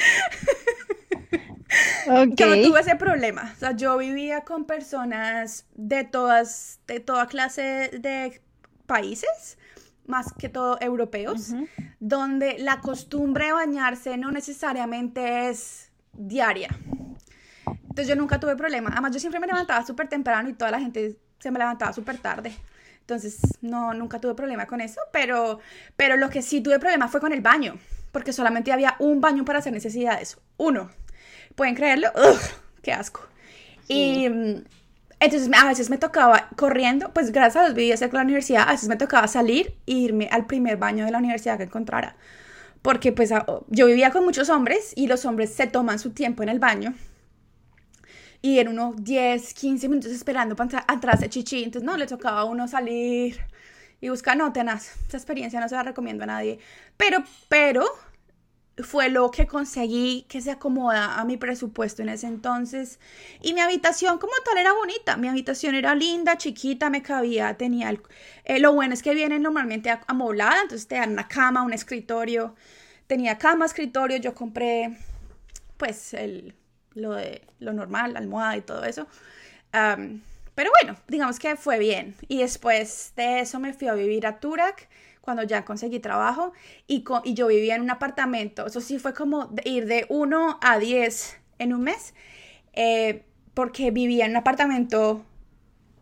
Yo 2.06 2.46
no 2.46 2.62
tuve 2.62 2.80
ese 2.80 2.96
problema. 2.96 3.52
O 3.54 3.58
sea, 3.58 3.72
yo 3.72 3.96
vivía 3.98 4.42
con 4.42 4.64
personas 4.64 5.66
de 5.74 6.04
todas, 6.04 6.80
de 6.86 7.00
toda 7.00 7.26
clase 7.26 7.90
de 8.00 8.40
países, 8.86 9.58
más 10.06 10.32
que 10.32 10.48
todo 10.48 10.78
europeos, 10.80 11.52
donde 12.00 12.58
la 12.58 12.80
costumbre 12.80 13.46
de 13.46 13.52
bañarse 13.52 14.16
no 14.16 14.30
necesariamente 14.30 15.48
es 15.48 15.90
diaria. 16.12 16.68
Entonces 17.82 18.08
yo 18.08 18.16
nunca 18.16 18.40
tuve 18.40 18.56
problema. 18.56 18.90
Además, 18.92 19.12
yo 19.12 19.20
siempre 19.20 19.40
me 19.40 19.46
levantaba 19.46 19.84
súper 19.86 20.08
temprano 20.08 20.48
y 20.48 20.54
toda 20.54 20.70
la 20.70 20.80
gente 20.80 21.16
se 21.38 21.50
me 21.50 21.58
levantaba 21.58 21.92
súper 21.92 22.18
tarde. 22.18 22.52
Entonces, 23.00 23.40
no, 23.60 23.92
nunca 23.94 24.20
tuve 24.20 24.34
problema 24.34 24.66
con 24.66 24.80
eso, 24.80 25.00
pero, 25.12 25.58
pero 25.96 26.16
lo 26.16 26.30
que 26.30 26.42
sí 26.42 26.60
tuve 26.60 26.78
problema 26.78 27.08
fue 27.08 27.20
con 27.20 27.32
el 27.32 27.40
baño, 27.40 27.78
porque 28.12 28.32
solamente 28.32 28.72
había 28.72 28.96
un 28.98 29.20
baño 29.20 29.44
para 29.44 29.58
hacer 29.58 29.72
necesidades. 29.72 30.38
Uno. 30.56 30.90
¿Pueden 31.54 31.74
creerlo? 31.74 32.08
¡Qué 32.82 32.92
asco! 32.92 33.26
Y 33.88 34.28
mm, 34.28 34.64
entonces 35.18 35.50
a 35.52 35.66
veces 35.66 35.90
me 35.90 35.98
tocaba 35.98 36.48
corriendo, 36.56 37.12
pues 37.12 37.32
gracias 37.32 37.70
a 37.70 37.72
vivía 37.72 37.96
cerca 37.96 38.12
de 38.12 38.18
la 38.18 38.24
universidad, 38.24 38.68
a 38.68 38.72
veces 38.72 38.88
me 38.88 38.96
tocaba 38.96 39.26
salir 39.26 39.74
e 39.86 39.92
irme 39.92 40.28
al 40.30 40.46
primer 40.46 40.76
baño 40.76 41.04
de 41.04 41.10
la 41.10 41.18
universidad 41.18 41.58
que 41.58 41.64
encontrara. 41.64 42.16
Porque 42.82 43.12
pues 43.12 43.30
yo 43.68 43.86
vivía 43.86 44.10
con 44.10 44.24
muchos 44.24 44.48
hombres 44.48 44.92
y 44.96 45.08
los 45.08 45.26
hombres 45.26 45.52
se 45.52 45.66
toman 45.66 45.98
su 45.98 46.10
tiempo 46.10 46.42
en 46.42 46.48
el 46.48 46.58
baño 46.58 46.94
y 48.42 48.58
en 48.58 48.68
unos 48.68 49.02
10, 49.02 49.54
15 49.54 49.88
minutos 49.88 50.12
esperando 50.12 50.56
para 50.56 50.84
atrás 50.88 51.20
de 51.20 51.28
chichi. 51.28 51.62
Entonces, 51.62 51.86
no, 51.86 51.96
le 51.96 52.06
tocaba 52.06 52.40
a 52.40 52.44
uno 52.44 52.68
salir 52.68 53.40
y 54.00 54.08
buscar, 54.08 54.36
no, 54.36 54.52
tenaz, 54.52 54.96
esa 55.08 55.16
experiencia 55.16 55.60
no 55.60 55.68
se 55.68 55.74
la 55.74 55.82
recomiendo 55.82 56.24
a 56.24 56.26
nadie. 56.26 56.58
Pero, 56.96 57.22
pero, 57.48 57.84
fue 58.82 59.08
lo 59.08 59.30
que 59.30 59.46
conseguí 59.46 60.24
que 60.28 60.40
se 60.40 60.50
acomoda 60.50 61.18
a 61.18 61.24
mi 61.24 61.36
presupuesto 61.36 62.02
en 62.02 62.08
ese 62.08 62.26
entonces. 62.26 62.98
Y 63.42 63.54
mi 63.54 63.60
habitación 63.60 64.18
como 64.18 64.32
tal 64.44 64.58
era 64.58 64.72
bonita. 64.72 65.16
Mi 65.16 65.28
habitación 65.28 65.74
era 65.74 65.94
linda, 65.94 66.36
chiquita, 66.36 66.90
me 66.90 67.02
cabía, 67.02 67.56
tenía 67.56 67.90
el... 67.90 68.00
Eh, 68.44 68.58
lo 68.58 68.72
bueno 68.72 68.94
es 68.94 69.02
que 69.02 69.14
vienen 69.14 69.42
normalmente 69.42 69.90
amoblada, 70.06 70.62
entonces 70.62 70.88
te 70.88 70.96
dan 70.96 71.12
una 71.12 71.28
cama, 71.28 71.62
un 71.62 71.72
escritorio. 71.72 72.54
Tenía 73.06 73.38
cama, 73.38 73.66
escritorio, 73.66 74.18
yo 74.18 74.34
compré 74.34 74.96
pues 75.76 76.14
el 76.14 76.54
lo 76.94 77.14
de 77.14 77.42
lo 77.58 77.72
normal, 77.72 78.14
la 78.14 78.18
almohada 78.20 78.56
y 78.56 78.62
todo 78.62 78.84
eso. 78.84 79.06
pero 79.72 80.70
bueno, 80.82 80.98
digamos 81.08 81.38
que 81.38 81.56
fue 81.56 81.78
bien. 81.78 82.14
Y 82.28 82.38
después 82.38 83.12
de 83.16 83.40
eso 83.40 83.60
me 83.60 83.72
fui 83.72 83.88
a 83.88 83.94
vivir 83.94 84.26
a 84.26 84.40
Turak 84.40 84.88
cuando 85.20 85.42
ya 85.42 85.64
conseguí 85.64 86.00
trabajo 86.00 86.52
y, 86.86 87.04
y 87.24 87.34
yo 87.34 87.46
vivía 87.46 87.76
en 87.76 87.82
un 87.82 87.90
apartamento. 87.90 88.66
Eso 88.66 88.80
sí 88.80 88.98
fue 88.98 89.14
como 89.14 89.50
ir 89.64 89.86
de 89.86 90.06
1 90.08 90.58
a 90.60 90.78
10 90.78 91.38
en 91.58 91.72
un 91.74 91.82
mes, 91.82 92.14
eh, 92.72 93.24
porque 93.54 93.90
vivía 93.90 94.24
en 94.24 94.32
un 94.32 94.38
apartamento 94.38 95.24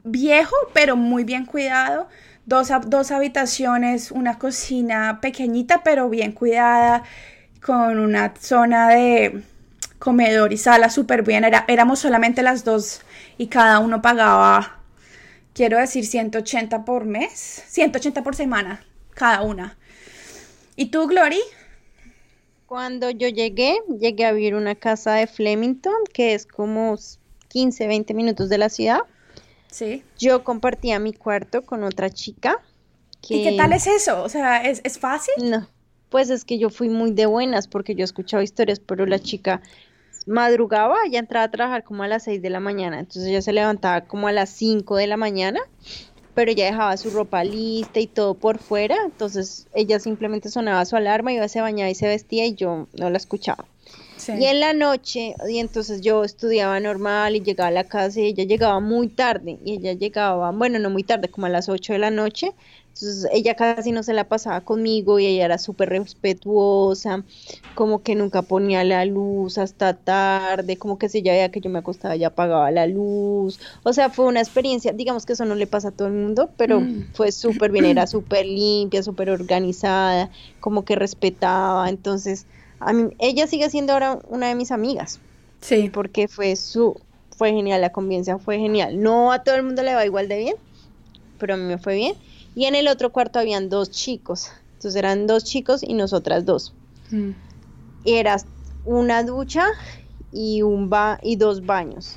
viejo, 0.04 0.56
pero 0.72 0.96
muy 0.96 1.24
bien 1.24 1.44
cuidado. 1.44 2.08
Dos, 2.46 2.70
dos 2.86 3.10
habitaciones, 3.10 4.10
una 4.10 4.38
cocina 4.38 5.20
pequeñita, 5.20 5.82
pero 5.84 6.08
bien 6.08 6.32
cuidada, 6.32 7.02
con 7.60 7.98
una 7.98 8.34
zona 8.40 8.88
de 8.88 9.42
comedor 9.98 10.52
y 10.52 10.56
sala 10.56 10.90
súper 10.90 11.22
bien. 11.22 11.44
Era, 11.44 11.64
éramos 11.68 11.98
solamente 11.98 12.42
las 12.42 12.64
dos 12.64 13.02
y 13.36 13.48
cada 13.48 13.78
uno 13.78 14.02
pagaba, 14.02 14.80
quiero 15.54 15.78
decir, 15.78 16.06
180 16.06 16.84
por 16.84 17.04
mes, 17.04 17.64
180 17.68 18.22
por 18.22 18.34
semana, 18.34 18.84
cada 19.14 19.42
una. 19.42 19.76
¿Y 20.76 20.86
tú, 20.86 21.06
Glory? 21.06 21.40
Cuando 22.66 23.10
yo 23.10 23.28
llegué, 23.28 23.78
llegué 23.98 24.26
a 24.26 24.32
vivir 24.32 24.54
una 24.54 24.74
casa 24.74 25.14
de 25.14 25.26
Flemington, 25.26 25.94
que 26.12 26.34
es 26.34 26.46
como 26.46 26.96
15, 27.48 27.86
20 27.86 28.14
minutos 28.14 28.48
de 28.48 28.58
la 28.58 28.68
ciudad. 28.68 29.00
Sí. 29.70 30.02
Yo 30.18 30.44
compartía 30.44 30.98
mi 30.98 31.12
cuarto 31.12 31.62
con 31.62 31.82
otra 31.82 32.10
chica 32.10 32.60
¿Y 33.28 33.42
qué 33.42 33.56
tal 33.56 33.72
es 33.72 33.86
eso? 33.86 34.22
O 34.22 34.28
sea, 34.28 34.62
¿es, 34.62 34.80
¿es 34.84 34.98
fácil? 34.98 35.34
No, 35.50 35.68
pues 36.08 36.30
es 36.30 36.44
que 36.44 36.58
yo 36.58 36.70
fui 36.70 36.88
muy 36.88 37.12
de 37.12 37.26
buenas 37.26 37.66
porque 37.66 37.94
yo 37.94 38.02
he 38.02 38.04
escuchado 38.04 38.42
historias, 38.42 38.80
pero 38.80 39.06
la 39.06 39.18
chica 39.18 39.60
madrugaba, 40.28 40.96
ya 41.10 41.18
entraba 41.18 41.44
a 41.44 41.50
trabajar 41.50 41.84
como 41.84 42.02
a 42.02 42.08
las 42.08 42.24
6 42.24 42.42
de 42.42 42.50
la 42.50 42.60
mañana, 42.60 43.00
entonces 43.00 43.24
ella 43.26 43.42
se 43.42 43.52
levantaba 43.52 44.02
como 44.02 44.28
a 44.28 44.32
las 44.32 44.50
5 44.50 44.96
de 44.96 45.06
la 45.06 45.16
mañana, 45.16 45.60
pero 46.34 46.52
ya 46.52 46.66
dejaba 46.66 46.96
su 46.96 47.10
ropa 47.10 47.42
lista 47.42 47.98
y 47.98 48.06
todo 48.06 48.34
por 48.34 48.58
fuera, 48.58 48.96
entonces 49.04 49.66
ella 49.74 49.98
simplemente 49.98 50.50
sonaba 50.50 50.84
su 50.84 50.96
alarma, 50.96 51.32
iba, 51.32 51.48
se 51.48 51.60
bañaba 51.60 51.90
y 51.90 51.94
se 51.94 52.06
vestía 52.06 52.46
y 52.46 52.54
yo 52.54 52.86
no 52.92 53.10
la 53.10 53.16
escuchaba. 53.16 53.64
Y 54.36 54.44
en 54.44 54.60
la 54.60 54.72
noche, 54.72 55.34
y 55.48 55.58
entonces 55.58 56.00
yo 56.00 56.24
estudiaba 56.24 56.78
normal 56.80 57.36
y 57.36 57.40
llegaba 57.40 57.68
a 57.68 57.72
la 57.72 57.84
casa 57.84 58.20
y 58.20 58.26
ella 58.26 58.44
llegaba 58.44 58.80
muy 58.80 59.08
tarde, 59.08 59.58
y 59.64 59.74
ella 59.74 59.92
llegaba, 59.92 60.50
bueno, 60.50 60.78
no 60.78 60.90
muy 60.90 61.02
tarde, 61.02 61.28
como 61.28 61.46
a 61.46 61.50
las 61.50 61.68
8 61.68 61.92
de 61.92 61.98
la 61.98 62.10
noche, 62.10 62.54
entonces 63.00 63.30
ella 63.32 63.54
casi 63.54 63.92
no 63.92 64.02
se 64.02 64.12
la 64.12 64.24
pasaba 64.24 64.60
conmigo 64.62 65.20
y 65.20 65.26
ella 65.26 65.44
era 65.44 65.58
súper 65.58 65.88
respetuosa, 65.88 67.24
como 67.76 68.02
que 68.02 68.16
nunca 68.16 68.42
ponía 68.42 68.82
la 68.82 69.04
luz 69.04 69.56
hasta 69.56 69.94
tarde, 69.94 70.76
como 70.78 70.98
que 70.98 71.08
si 71.08 71.22
ya 71.22 71.32
veía 71.32 71.50
que 71.50 71.60
yo 71.60 71.70
me 71.70 71.78
acostaba 71.78 72.16
ya 72.16 72.28
apagaba 72.28 72.72
la 72.72 72.88
luz. 72.88 73.60
O 73.84 73.92
sea, 73.92 74.10
fue 74.10 74.26
una 74.26 74.40
experiencia, 74.40 74.92
digamos 74.92 75.26
que 75.26 75.34
eso 75.34 75.44
no 75.44 75.54
le 75.54 75.68
pasa 75.68 75.88
a 75.88 75.92
todo 75.92 76.08
el 76.08 76.14
mundo, 76.14 76.50
pero 76.56 76.80
mm. 76.80 77.10
fue 77.12 77.30
súper 77.30 77.70
bien, 77.70 77.84
era 77.84 78.08
súper 78.08 78.46
limpia, 78.46 79.02
súper 79.04 79.30
organizada, 79.30 80.30
como 80.58 80.84
que 80.84 80.96
respetaba. 80.96 81.88
Entonces, 81.88 82.46
a 82.80 82.92
mí, 82.92 83.10
ella 83.18 83.46
sigue 83.46 83.70
siendo 83.70 83.92
ahora 83.92 84.18
una 84.28 84.48
de 84.48 84.54
mis 84.54 84.70
amigas. 84.70 85.20
Sí. 85.60 85.90
Porque 85.92 86.28
fue 86.28 86.54
su, 86.56 87.00
fue 87.36 87.52
genial, 87.52 87.80
la 87.80 87.92
convivencia 87.92 88.38
fue 88.38 88.58
genial. 88.58 89.00
No 89.00 89.32
a 89.32 89.42
todo 89.42 89.56
el 89.56 89.62
mundo 89.62 89.82
le 89.82 89.94
va 89.94 90.04
igual 90.04 90.28
de 90.28 90.38
bien, 90.38 90.56
pero 91.38 91.54
a 91.54 91.56
mí 91.56 91.64
me 91.64 91.78
fue 91.78 91.94
bien. 91.96 92.14
Y 92.54 92.64
en 92.64 92.74
el 92.74 92.88
otro 92.88 93.10
cuarto 93.12 93.38
habían 93.38 93.68
dos 93.68 93.90
chicos. 93.90 94.50
Entonces 94.74 94.96
eran 94.96 95.26
dos 95.26 95.44
chicos 95.44 95.82
y 95.82 95.94
nosotras 95.94 96.44
dos. 96.44 96.74
Mm. 97.10 97.30
Era 98.04 98.36
una 98.84 99.22
ducha 99.22 99.66
y, 100.32 100.62
un 100.62 100.88
ba 100.88 101.18
y 101.22 101.36
dos 101.36 101.66
baños. 101.66 102.16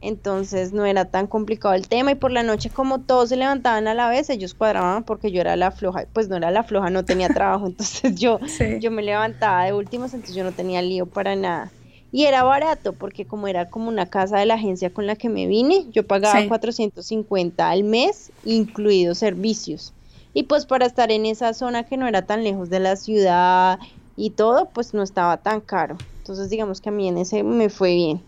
Entonces 0.00 0.72
no 0.72 0.86
era 0.86 1.06
tan 1.06 1.26
complicado 1.26 1.74
el 1.74 1.88
tema 1.88 2.12
y 2.12 2.14
por 2.14 2.30
la 2.30 2.44
noche 2.44 2.70
como 2.70 3.00
todos 3.00 3.30
se 3.30 3.36
levantaban 3.36 3.88
a 3.88 3.94
la 3.94 4.08
vez, 4.08 4.30
ellos 4.30 4.54
cuadraban 4.54 5.02
porque 5.02 5.32
yo 5.32 5.40
era 5.40 5.56
la 5.56 5.72
floja, 5.72 6.06
pues 6.12 6.28
no 6.28 6.36
era 6.36 6.52
la 6.52 6.62
floja, 6.62 6.88
no 6.90 7.04
tenía 7.04 7.28
trabajo, 7.28 7.66
entonces 7.68 8.14
yo, 8.14 8.38
yo 8.80 8.90
me 8.90 9.02
levantaba 9.02 9.64
de 9.64 9.72
últimos, 9.72 10.14
entonces 10.14 10.36
yo 10.36 10.44
no 10.44 10.52
tenía 10.52 10.82
lío 10.82 11.06
para 11.06 11.34
nada. 11.34 11.72
Y 12.10 12.24
era 12.24 12.42
barato 12.42 12.94
porque 12.94 13.26
como 13.26 13.48
era 13.48 13.68
como 13.68 13.88
una 13.88 14.06
casa 14.06 14.38
de 14.38 14.46
la 14.46 14.54
agencia 14.54 14.90
con 14.90 15.06
la 15.06 15.16
que 15.16 15.28
me 15.28 15.46
vine, 15.46 15.86
yo 15.90 16.06
pagaba 16.06 16.46
450 16.46 17.68
al 17.68 17.84
mes, 17.84 18.32
incluidos 18.44 19.18
servicios. 19.18 19.92
Y 20.32 20.44
pues 20.44 20.64
para 20.64 20.86
estar 20.86 21.10
en 21.10 21.26
esa 21.26 21.52
zona 21.52 21.84
que 21.84 21.96
no 21.96 22.06
era 22.06 22.22
tan 22.22 22.44
lejos 22.44 22.70
de 22.70 22.80
la 22.80 22.96
ciudad 22.96 23.78
y 24.16 24.30
todo, 24.30 24.70
pues 24.72 24.94
no 24.94 25.02
estaba 25.02 25.38
tan 25.38 25.60
caro. 25.60 25.98
Entonces 26.18 26.48
digamos 26.48 26.80
que 26.80 26.88
a 26.88 26.92
mí 26.92 27.08
en 27.08 27.18
ese 27.18 27.42
me 27.42 27.68
fue 27.68 27.94
bien. 27.94 28.22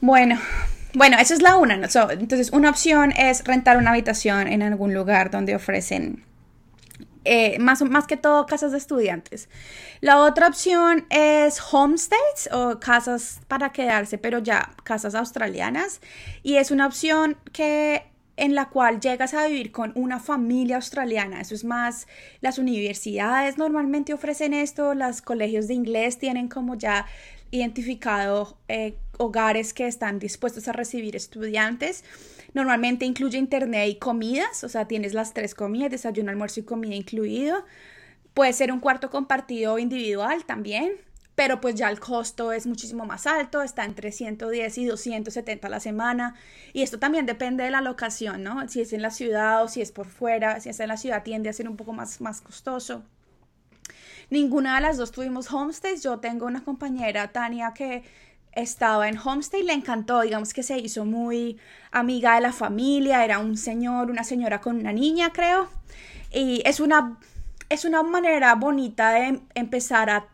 Bueno, 0.00 0.38
bueno, 0.94 1.16
esa 1.18 1.34
es 1.34 1.42
la 1.42 1.56
una. 1.56 1.74
entonces 1.74 2.50
una 2.52 2.70
opción 2.70 3.12
es 3.12 3.44
rentar 3.44 3.76
una 3.76 3.90
habitación 3.90 4.48
en 4.48 4.62
algún 4.62 4.94
lugar 4.94 5.30
donde 5.30 5.54
ofrecen 5.54 6.24
eh, 7.24 7.58
más, 7.58 7.82
más 7.82 8.06
que 8.06 8.16
todo 8.16 8.46
casas 8.46 8.72
de 8.72 8.78
estudiantes. 8.78 9.48
La 10.00 10.18
otra 10.18 10.46
opción 10.46 11.06
es 11.10 11.60
homestays 11.72 12.48
o 12.52 12.80
casas 12.80 13.40
para 13.46 13.72
quedarse, 13.72 14.16
pero 14.16 14.38
ya 14.38 14.70
casas 14.84 15.14
australianas. 15.14 16.00
Y 16.42 16.56
es 16.56 16.70
una 16.70 16.86
opción 16.86 17.36
que 17.52 18.10
en 18.36 18.54
la 18.54 18.70
cual 18.70 19.00
llegas 19.00 19.34
a 19.34 19.46
vivir 19.46 19.70
con 19.70 19.92
una 19.94 20.18
familia 20.18 20.76
australiana. 20.76 21.42
Eso 21.42 21.54
es 21.54 21.62
más, 21.62 22.08
las 22.40 22.58
universidades 22.58 23.58
normalmente 23.58 24.14
ofrecen 24.14 24.54
esto, 24.54 24.94
los 24.94 25.20
colegios 25.20 25.68
de 25.68 25.74
inglés 25.74 26.18
tienen 26.18 26.48
como 26.48 26.74
ya 26.74 27.06
identificado 27.50 28.56
eh, 28.68 28.96
hogares 29.20 29.74
que 29.74 29.86
están 29.86 30.18
dispuestos 30.18 30.66
a 30.66 30.72
recibir 30.72 31.14
estudiantes. 31.14 32.04
Normalmente 32.54 33.04
incluye 33.04 33.36
internet 33.36 33.88
y 33.88 33.96
comidas, 33.96 34.64
o 34.64 34.68
sea, 34.68 34.88
tienes 34.88 35.12
las 35.12 35.34
tres 35.34 35.54
comidas, 35.54 35.90
desayuno, 35.90 36.30
almuerzo 36.30 36.60
y 36.60 36.62
comida 36.64 36.94
incluido. 36.94 37.64
Puede 38.32 38.54
ser 38.54 38.72
un 38.72 38.80
cuarto 38.80 39.10
compartido 39.10 39.78
individual 39.78 40.46
también, 40.46 40.92
pero 41.34 41.60
pues 41.60 41.74
ya 41.74 41.90
el 41.90 42.00
costo 42.00 42.50
es 42.52 42.66
muchísimo 42.66 43.04
más 43.04 43.26
alto, 43.26 43.60
está 43.60 43.84
entre 43.84 44.10
110 44.10 44.78
y 44.78 44.86
270 44.86 45.66
a 45.66 45.70
la 45.70 45.80
semana. 45.80 46.34
Y 46.72 46.80
esto 46.80 46.98
también 46.98 47.26
depende 47.26 47.62
de 47.64 47.70
la 47.70 47.82
locación, 47.82 48.42
¿no? 48.42 48.66
Si 48.68 48.80
es 48.80 48.94
en 48.94 49.02
la 49.02 49.10
ciudad 49.10 49.62
o 49.62 49.68
si 49.68 49.82
es 49.82 49.92
por 49.92 50.06
fuera, 50.06 50.60
si 50.60 50.70
es 50.70 50.80
en 50.80 50.88
la 50.88 50.96
ciudad 50.96 51.22
tiende 51.24 51.50
a 51.50 51.52
ser 51.52 51.68
un 51.68 51.76
poco 51.76 51.92
más, 51.92 52.22
más 52.22 52.40
costoso. 52.40 53.04
Ninguna 54.30 54.76
de 54.76 54.80
las 54.80 54.96
dos 54.96 55.10
tuvimos 55.10 55.52
homestays. 55.52 56.02
Yo 56.02 56.20
tengo 56.20 56.46
una 56.46 56.64
compañera, 56.64 57.32
Tania, 57.32 57.72
que 57.74 58.04
estaba 58.52 59.08
en 59.08 59.18
homestay, 59.18 59.62
le 59.62 59.72
encantó, 59.72 60.22
digamos 60.22 60.52
que 60.52 60.62
se 60.62 60.78
hizo 60.78 61.04
muy 61.04 61.58
amiga 61.90 62.34
de 62.34 62.40
la 62.40 62.52
familia, 62.52 63.24
era 63.24 63.38
un 63.38 63.56
señor, 63.56 64.10
una 64.10 64.24
señora 64.24 64.60
con 64.60 64.76
una 64.76 64.92
niña, 64.92 65.32
creo. 65.32 65.68
Y 66.32 66.62
es 66.64 66.80
una, 66.80 67.18
es 67.68 67.84
una 67.84 68.02
manera 68.02 68.54
bonita 68.54 69.10
de 69.10 69.40
empezar 69.54 70.10
a, 70.10 70.26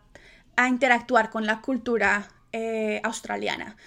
interactuar 0.67 1.29
con 1.29 1.45
la 1.45 1.61
cultura 1.61 2.29
eh, 2.51 2.99
australiana. 3.03 3.77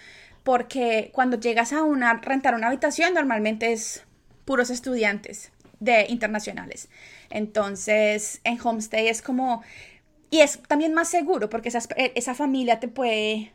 Porque 0.45 1.11
cuando 1.13 1.39
llegas 1.39 1.73
a 1.73 1.83
una, 1.83 2.15
rentar 2.15 2.55
una 2.55 2.69
habitación, 2.69 3.13
normalmente 3.13 3.73
es 3.73 4.05
puros 4.45 4.71
estudiantes 4.71 5.51
de 5.81 6.07
internacionales. 6.09 6.89
Entonces, 7.29 8.41
en 8.45 8.59
homestay 8.63 9.09
es 9.09 9.21
como 9.21 9.63
y 10.31 10.41
es 10.41 10.61
también 10.69 10.95
más 10.95 11.09
seguro 11.09 11.51
porque 11.51 11.69
esa, 11.69 11.81
esa 11.97 12.35
familia 12.35 12.79
te 12.79 12.87
puede 12.87 13.53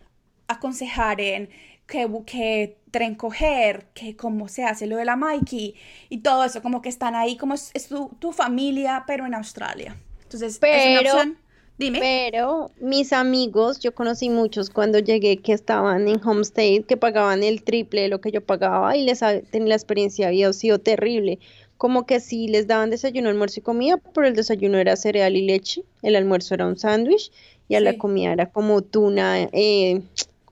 aconsejar 0.48 1.22
en 1.22 1.50
qué, 1.88 2.10
qué 2.26 2.78
tren 2.92 3.16
coger, 3.16 3.86
que 3.94 4.16
cómo 4.16 4.48
se 4.48 4.64
hace 4.64 4.88
lo 4.88 4.98
de 4.98 5.06
la 5.06 5.16
Mikey 5.16 5.76
y 6.10 6.18
todo 6.20 6.44
eso, 6.44 6.62
como 6.62 6.82
que 6.82 6.90
están 6.90 7.16
ahí, 7.16 7.38
como 7.38 7.54
es, 7.54 7.72
tu, 8.20 8.32
familia, 8.32 9.04
pero 9.08 9.26
en 9.26 9.34
Australia. 9.34 9.96
Entonces, 10.24 10.58
pero, 10.60 10.76
es 10.76 11.02
una 11.02 11.12
opción. 11.12 11.38
Dime. 11.78 12.00
Pero 12.00 12.72
mis 12.80 13.12
amigos, 13.12 13.82
yo 13.82 13.94
conocí 13.94 14.30
muchos 14.30 14.70
cuando 14.70 15.00
llegué 15.00 15.36
que 15.38 15.52
estaban 15.52 16.08
en 16.08 16.26
homestay, 16.26 16.84
que 16.84 16.96
pagaban 16.96 17.44
el 17.44 17.64
triple 17.64 18.04
de 18.04 18.08
lo 18.08 18.22
que 18.22 18.32
yo 18.32 18.40
pagaba 18.40 18.96
y 18.96 19.04
les 19.04 19.20
tenía 19.52 19.68
la 19.68 19.76
experiencia 19.76 20.28
había 20.28 20.54
sido 20.54 20.80
terrible 20.80 21.38
como 21.78 22.06
que 22.06 22.20
sí 22.20 22.48
les 22.48 22.68
daban 22.68 22.90
desayuno, 22.90 23.30
almuerzo 23.30 23.60
y 23.60 23.64
comida, 23.64 23.98
pero 24.14 24.28
el 24.28 24.36
desayuno 24.36 24.78
era 24.78 24.96
cereal 24.96 25.36
y 25.36 25.42
leche, 25.42 25.84
el 26.02 26.16
almuerzo 26.16 26.54
era 26.54 26.68
un 26.68 26.78
sándwich 26.78 27.32
y 27.68 27.76
a 27.76 27.82
la 27.82 27.98
comida 27.98 28.32
era 28.32 28.46
como 28.48 28.82
tuna, 28.82 29.50
eh, 29.52 30.02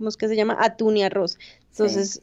¿cómo 0.04 0.10
es 0.10 0.18
que 0.18 0.28
se 0.28 0.36
llama? 0.36 0.58
Atún 0.60 0.98
y 0.98 1.04
arroz. 1.04 1.40
Entonces, 1.72 2.22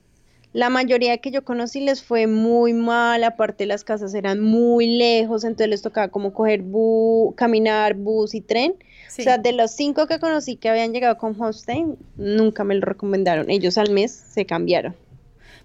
la 0.53 0.69
mayoría 0.69 1.17
que 1.17 1.31
yo 1.31 1.47
conocí 1.47 1.81
les 1.81 2.03
fue 2.03 2.27
muy 2.27 2.75
mal, 2.75 3.25
aparte 3.25 3.65
las 3.65 3.85
casas 3.85 4.13
eran 4.13 4.43
muy 4.43 4.99
lejos, 4.99 5.45
entonces 5.45 5.69
les 5.69 5.81
tocaba 5.81 6.09
como 6.09 6.35
coger 6.35 6.61
bu 6.61 7.33
caminar, 7.39 7.95
bus 7.95 8.35
y 8.35 8.43
tren. 8.43 8.75
O 9.09 9.23
sea, 9.23 9.39
de 9.39 9.53
los 9.53 9.71
cinco 9.71 10.07
que 10.07 10.21
conocí 10.21 10.57
que 10.57 10.69
habían 10.69 10.93
llegado 10.93 11.17
con 11.17 11.41
Hostain, 11.41 11.97
nunca 12.17 12.65
me 12.65 12.75
lo 12.75 12.83
recomendaron. 12.83 13.49
Ellos 13.49 13.79
al 13.79 13.91
mes 13.91 14.13
se 14.13 14.45
cambiaron. 14.45 14.95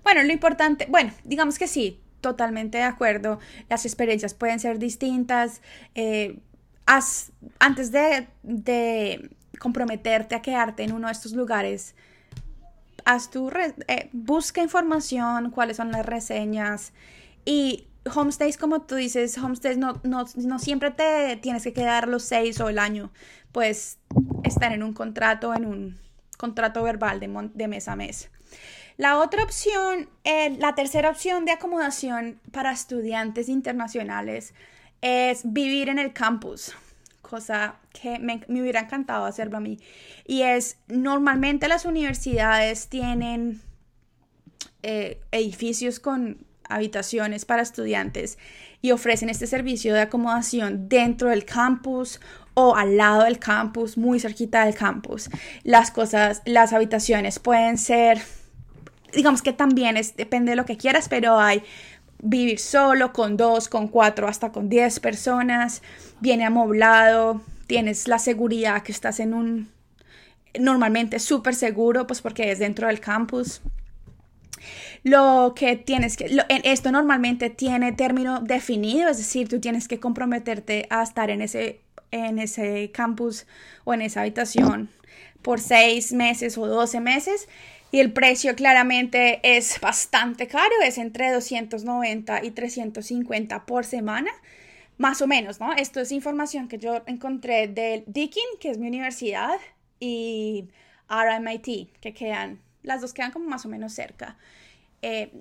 Bueno, 0.02 0.24
lo 0.24 0.32
importante, 0.32 0.88
bueno, 0.90 1.12
digamos 1.26 1.60
que 1.60 1.68
sí, 1.68 2.00
totalmente 2.22 2.78
de 2.78 2.86
acuerdo. 2.86 3.40
Las 3.70 3.86
experiencias 3.86 4.34
pueden 4.34 4.62
ser 4.62 4.80
distintas. 4.80 5.62
Eh, 5.96 6.38
antes 7.60 7.92
de, 7.92 8.28
comprometerte 9.58 10.36
a 10.36 10.42
quedarte 10.42 10.84
en 10.84 10.94
uno 10.94 11.08
de 11.08 11.14
estos 11.14 11.34
lugares, 11.34 11.96
haz 13.06 13.30
tu 13.30 13.50
eh, 13.50 14.10
busca 14.14 14.62
información, 14.62 15.52
cuáles 15.52 15.78
son 15.78 15.92
las 15.92 16.06
reseñas 16.06 16.94
y 17.46 17.88
homestays, 18.14 18.58
como 18.58 18.82
tú 18.82 18.96
dices, 18.96 19.38
homestays 19.38 19.78
no, 19.78 20.00
no, 20.04 20.26
no, 20.36 20.60
siempre 20.60 20.92
te 20.92 21.38
tienes 21.38 21.64
que 21.64 21.74
quedar 21.74 22.08
los 22.08 22.24
seis 22.24 22.60
o 22.60 22.70
el 22.70 22.80
año, 22.80 23.12
pues 23.52 23.98
estar 24.44 24.72
en 24.74 24.84
un 24.84 24.94
contrato, 24.94 25.54
en 25.54 25.66
un 25.66 26.00
contrato 26.38 26.84
verbal 26.84 27.20
de, 27.20 27.50
de 27.54 27.68
mes 27.68 27.88
a 27.88 27.96
mes. 27.96 28.30
La 28.98 29.20
otra 29.20 29.44
opción, 29.44 30.10
eh, 30.24 30.56
la 30.58 30.74
tercera 30.74 31.10
opción 31.10 31.46
de 31.46 31.52
acomodación 31.52 32.40
para 32.52 32.72
estudiantes 32.72 33.50
internacionales 33.50 34.54
es 35.02 35.42
vivir 35.44 35.90
en 35.90 36.00
el 36.00 36.14
campus, 36.14 36.74
cosa 37.26 37.76
que 37.92 38.20
me, 38.20 38.42
hubiera 38.48 38.82
encantado 38.82 39.26
hacerlo 39.26 39.58
a 39.58 39.60
mí. 39.60 39.80
Y 40.26 40.44
es, 40.44 40.78
normalmente 40.88 41.68
las 41.68 41.86
universidades 41.86 42.88
tienen 42.88 43.62
eh, 44.84 45.20
edificios 45.32 46.00
con 46.00 46.46
habitaciones 46.68 47.46
para 47.46 47.62
estudiantes 47.62 48.38
y 48.82 48.92
ofrecen 48.92 49.30
este 49.30 49.48
servicio 49.48 49.94
de 49.94 50.02
acomodación 50.02 50.90
dentro 50.90 51.30
del 51.30 51.46
campus 51.46 52.20
o 52.54 52.76
al 52.76 52.98
lado 52.98 53.24
del 53.24 53.38
campus, 53.38 53.98
muy 53.98 54.20
cerquita 54.20 54.66
del 54.66 54.76
campus. 54.76 55.30
Las 55.64 55.92
cosas, 55.92 56.42
las 56.46 56.74
habitaciones 56.74 57.40
pueden 57.40 57.78
ser 57.78 58.22
digamos 59.16 59.42
que 59.42 59.54
también 59.54 59.98
es, 59.98 60.16
depende 60.16 60.52
de 60.52 60.56
lo 60.58 60.66
que 60.66 60.78
quieras, 60.78 61.08
pero 61.10 61.40
hay 61.40 61.64
vivir 62.26 62.60
solo, 62.60 63.14
con 63.14 63.38
dos, 63.38 63.70
con 63.70 63.88
cuatro, 63.88 64.28
hasta 64.28 64.52
con 64.52 64.68
diez 64.68 65.00
personas, 65.00 65.82
viene 66.20 66.46
amoblado, 66.46 67.42
tienes 67.68 68.08
la 68.08 68.20
seguridad 68.20 68.84
que 68.84 68.92
estás 68.92 69.20
en 69.20 69.34
un 69.34 69.70
normalmente 70.60 71.20
súper 71.20 71.54
seguro, 71.54 72.08
pues 72.08 72.22
porque 72.22 72.52
es 72.52 72.60
dentro 72.60 72.88
del 72.88 73.00
campus. 73.00 73.62
Lo 75.04 75.54
que 75.56 75.76
tienes 75.76 76.18
que, 76.18 76.44
esto 76.64 76.92
normalmente 76.92 77.50
tiene 77.52 77.92
término 77.92 78.40
definido, 78.40 79.10
es 79.10 79.18
decir, 79.18 79.48
tú 79.48 79.60
tienes 79.60 79.88
que 79.88 80.00
comprometerte 80.00 80.88
a 80.90 81.04
estar 81.04 81.30
en 81.30 81.42
ese, 81.42 81.82
en 82.10 82.40
ese 82.40 82.90
campus 82.92 83.46
o 83.84 83.94
en 83.94 84.02
esa 84.02 84.22
habitación 84.22 84.90
por 85.44 85.60
seis 85.60 86.12
meses 86.12 86.58
o 86.58 86.66
doce 86.66 87.00
meses. 87.00 87.48
Y 87.96 88.02
el 88.02 88.12
precio 88.12 88.58
claramente 88.58 89.40
es 89.42 89.80
bastante 89.80 90.50
caro, 90.50 90.74
es 90.84 90.98
entre 90.98 91.32
290 91.32 92.44
y 92.44 92.52
350 92.52 93.66
por 93.66 93.86
semana, 93.86 94.32
más 94.98 95.22
o 95.22 95.28
menos, 95.28 95.62
¿no? 95.62 95.72
Esto 95.72 96.02
es 96.02 96.12
información 96.12 96.68
que 96.68 96.78
yo 96.78 97.04
encontré 97.06 97.70
del 97.70 98.04
Deakin, 98.06 98.60
que 98.60 98.70
es 98.70 98.80
mi 98.80 98.90
universidad, 98.90 99.58
y 99.98 100.68
RMIT, 101.08 101.98
que 102.02 102.14
quedan, 102.14 102.60
las 102.84 103.00
dos 103.00 103.14
quedan 103.14 103.32
como 103.32 103.48
más 103.48 103.66
o 103.66 103.70
menos 103.70 103.94
cerca. 103.94 104.36
Eh, 105.02 105.32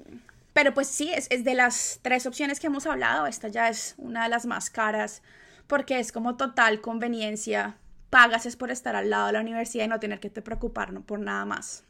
pero 0.52 0.74
pues 0.74 0.86
sí, 0.86 1.10
es, 1.12 1.28
de 1.28 1.54
las 1.54 1.98
tres 2.02 2.24
opciones 2.24 2.60
que 2.60 2.68
hemos 2.68 2.86
hablado, 2.86 3.26
esta 3.26 3.48
ya 3.48 3.68
es 3.68 3.96
una 3.98 4.22
de 4.22 4.28
las 4.28 4.46
más 4.46 4.70
caras 4.70 5.22
porque 5.66 5.98
es 5.98 6.12
como 6.12 6.36
total 6.36 6.80
conveniencia. 6.80 7.78
Pagas 8.10 8.46
es 8.46 8.54
por 8.54 8.70
estar 8.70 8.94
al 8.94 9.10
lado 9.10 9.26
de 9.26 9.32
la 9.32 9.40
universidad 9.40 9.86
y 9.86 9.88
no 9.88 9.98
tener 9.98 10.20
que 10.20 10.30
te 10.30 10.40
preocupar 10.40 10.94
por 11.00 11.18
nada 11.18 11.44
más. 11.46 11.84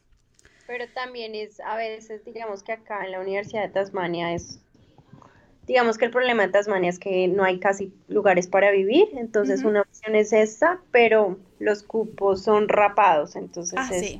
Pero 0.67 0.85
también 0.93 1.35
es, 1.35 1.59
a 1.59 1.75
veces, 1.75 2.25
digamos 2.25 2.63
que 2.63 2.71
acá 2.71 3.05
en 3.05 3.11
la 3.11 3.19
Universidad 3.19 3.63
de 3.63 3.69
Tasmania 3.69 4.33
es, 4.33 4.59
digamos 5.67 5.97
que 5.97 6.05
el 6.05 6.11
problema 6.11 6.45
de 6.45 6.51
Tasmania 6.51 6.89
es 6.89 6.99
que 6.99 7.27
no 7.27 7.43
hay 7.43 7.59
casi 7.59 7.93
lugares 8.07 8.47
para 8.47 8.71
vivir, 8.71 9.07
entonces 9.15 9.63
una 9.63 9.81
opción 9.81 10.15
es 10.15 10.33
esta, 10.33 10.81
pero 10.91 11.37
los 11.59 11.83
cupos 11.83 12.43
son 12.43 12.67
rapados, 12.67 13.35
entonces 13.35 13.77
ah, 13.77 13.89
es 13.91 14.19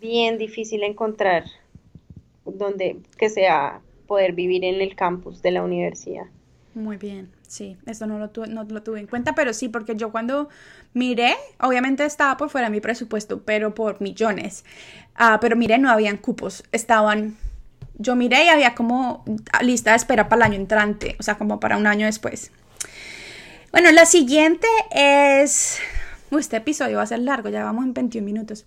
bien 0.00 0.38
difícil 0.38 0.82
encontrar 0.82 1.44
donde 2.44 2.98
que 3.16 3.28
sea 3.28 3.80
poder 4.06 4.32
vivir 4.32 4.64
en 4.64 4.80
el 4.80 4.94
campus 4.94 5.42
de 5.42 5.50
la 5.50 5.62
universidad. 5.62 6.26
Muy 6.74 6.96
bien, 6.96 7.30
sí, 7.46 7.76
eso 7.86 8.06
no 8.06 8.18
lo, 8.18 8.30
tuve, 8.30 8.48
no 8.48 8.64
lo 8.64 8.82
tuve 8.82 9.00
en 9.00 9.06
cuenta, 9.06 9.34
pero 9.34 9.52
sí, 9.52 9.68
porque 9.68 9.96
yo 9.96 10.10
cuando 10.10 10.48
miré, 10.94 11.34
obviamente 11.60 12.04
estaba 12.04 12.36
por 12.36 12.50
fuera 12.50 12.68
de 12.68 12.72
mi 12.72 12.80
presupuesto, 12.80 13.42
pero 13.42 13.74
por 13.74 14.00
millones, 14.00 14.64
uh, 15.18 15.38
pero 15.40 15.56
miré, 15.56 15.78
no 15.78 15.90
habían 15.90 16.16
cupos, 16.16 16.64
estaban, 16.72 17.36
yo 17.98 18.16
miré 18.16 18.44
y 18.44 18.48
había 18.48 18.74
como 18.74 19.24
lista 19.62 19.90
de 19.90 19.96
espera 19.96 20.28
para 20.28 20.46
el 20.46 20.52
año 20.52 20.60
entrante, 20.60 21.16
o 21.18 21.22
sea, 21.22 21.36
como 21.36 21.60
para 21.60 21.76
un 21.76 21.86
año 21.86 22.06
después. 22.06 22.50
Bueno, 23.72 23.92
la 23.92 24.06
siguiente 24.06 24.66
es, 24.90 25.78
este 26.30 26.56
episodio 26.56 26.96
va 26.96 27.02
a 27.02 27.06
ser 27.06 27.18
largo, 27.20 27.48
ya 27.48 27.64
vamos 27.64 27.84
en 27.84 27.94
21 27.94 28.24
minutos. 28.24 28.64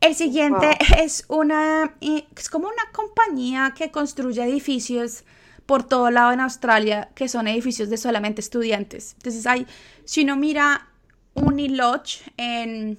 El 0.00 0.14
siguiente 0.14 0.76
es 0.98 1.24
una, 1.28 1.94
es 2.00 2.50
como 2.50 2.66
una 2.66 2.92
compañía 2.92 3.72
que 3.74 3.90
construye 3.90 4.42
edificios 4.42 5.24
por 5.66 5.86
todo 5.86 6.10
lado 6.10 6.32
en 6.32 6.40
Australia 6.40 7.10
que 7.14 7.28
son 7.28 7.48
edificios 7.48 7.90
de 7.90 7.96
solamente 7.96 8.40
estudiantes. 8.40 9.14
Entonces 9.18 9.46
hay, 9.46 9.66
si 10.04 10.22
uno 10.22 10.36
mira 10.36 10.88
Unilodge 11.34 12.22
en 12.36 12.98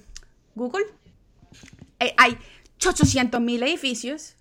Google, 0.54 0.86
eh, 2.00 2.14
hay 2.16 2.36
800 2.84 3.40
mil 3.40 3.62
edificios 3.62 4.36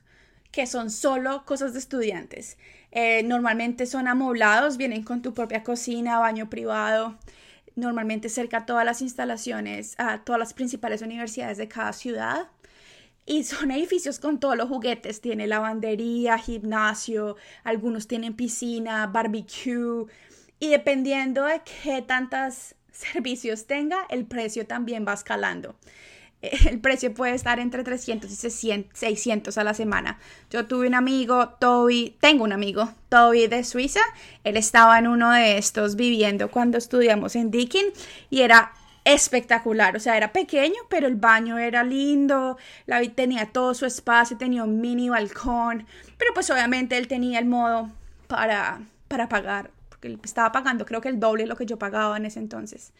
que 0.51 0.67
son 0.67 0.89
solo 0.89 1.45
cosas 1.45 1.73
de 1.73 1.79
estudiantes. 1.79 2.57
Eh, 2.91 3.23
normalmente 3.23 3.85
son 3.85 4.07
amoblados, 4.07 4.77
vienen 4.77 5.03
con 5.03 5.21
tu 5.21 5.33
propia 5.33 5.63
cocina, 5.63 6.17
baño 6.17 6.49
privado, 6.49 7.17
normalmente 7.75 8.29
cerca 8.29 8.59
a 8.59 8.65
todas 8.65 8.85
las 8.85 9.01
instalaciones, 9.01 9.95
a 9.97 10.23
todas 10.23 10.39
las 10.39 10.53
principales 10.53 11.01
universidades 11.01 11.57
de 11.57 11.67
cada 11.67 11.91
ciudad. 11.91 12.47
Y 13.25 13.43
son 13.43 13.71
edificios 13.71 14.19
con 14.19 14.39
todos 14.39 14.57
los 14.57 14.69
juguetes. 14.69 15.21
Tiene 15.21 15.47
lavandería, 15.47 16.37
gimnasio, 16.37 17.35
algunos 17.63 18.07
tienen 18.07 18.35
piscina, 18.35 19.07
barbecue. 19.07 20.05
Y 20.59 20.69
dependiendo 20.69 21.43
de 21.43 21.61
qué 21.63 22.01
tantos 22.01 22.75
servicios 22.91 23.65
tenga, 23.65 23.97
el 24.09 24.25
precio 24.25 24.65
también 24.65 25.05
va 25.07 25.13
escalando. 25.13 25.75
El 26.69 26.79
precio 26.79 27.13
puede 27.13 27.33
estar 27.33 27.59
entre 27.59 27.83
300 27.83 28.31
y 28.31 28.85
600 28.93 29.57
a 29.57 29.63
la 29.63 29.73
semana. 29.73 30.19
Yo 30.49 30.65
tuve 30.65 30.87
un 30.87 30.93
amigo, 30.93 31.49
Toby, 31.59 32.17
tengo 32.19 32.43
un 32.43 32.51
amigo, 32.51 32.93
Toby 33.09 33.47
de 33.47 33.63
Suiza. 33.63 34.01
Él 34.43 34.57
estaba 34.57 34.99
en 34.99 35.07
uno 35.07 35.31
de 35.31 35.57
estos 35.57 35.95
viviendo 35.95 36.51
cuando 36.51 36.77
estudiamos 36.77 37.35
en 37.35 37.51
Deakin 37.51 37.85
y 38.29 38.41
era 38.41 38.73
espectacular, 39.05 39.95
o 39.95 39.99
sea, 39.99 40.17
era 40.17 40.33
pequeño, 40.33 40.75
pero 40.89 41.05
el 41.07 41.15
baño 41.15 41.59
era 41.59 41.83
lindo, 41.83 42.57
la, 42.87 43.01
tenía 43.13 43.45
todo 43.45 43.73
su 43.75 43.85
espacio, 43.85 44.35
tenía 44.35 44.63
un 44.63 44.81
mini 44.81 45.09
balcón, 45.09 45.85
pero 46.17 46.33
pues 46.33 46.49
obviamente 46.49 46.97
él 46.97 47.07
tenía 47.07 47.37
el 47.39 47.45
modo 47.45 47.91
para, 48.27 48.81
para 49.07 49.29
pagar, 49.29 49.69
porque 49.89 50.07
él 50.07 50.19
estaba 50.23 50.51
pagando 50.51 50.85
creo 50.85 51.01
que 51.01 51.09
el 51.09 51.19
doble 51.19 51.43
de 51.43 51.47
lo 51.47 51.55
que 51.55 51.67
yo 51.67 51.77
pagaba 51.77 52.17
en 52.17 52.25
ese 52.25 52.39
entonces. 52.39 52.91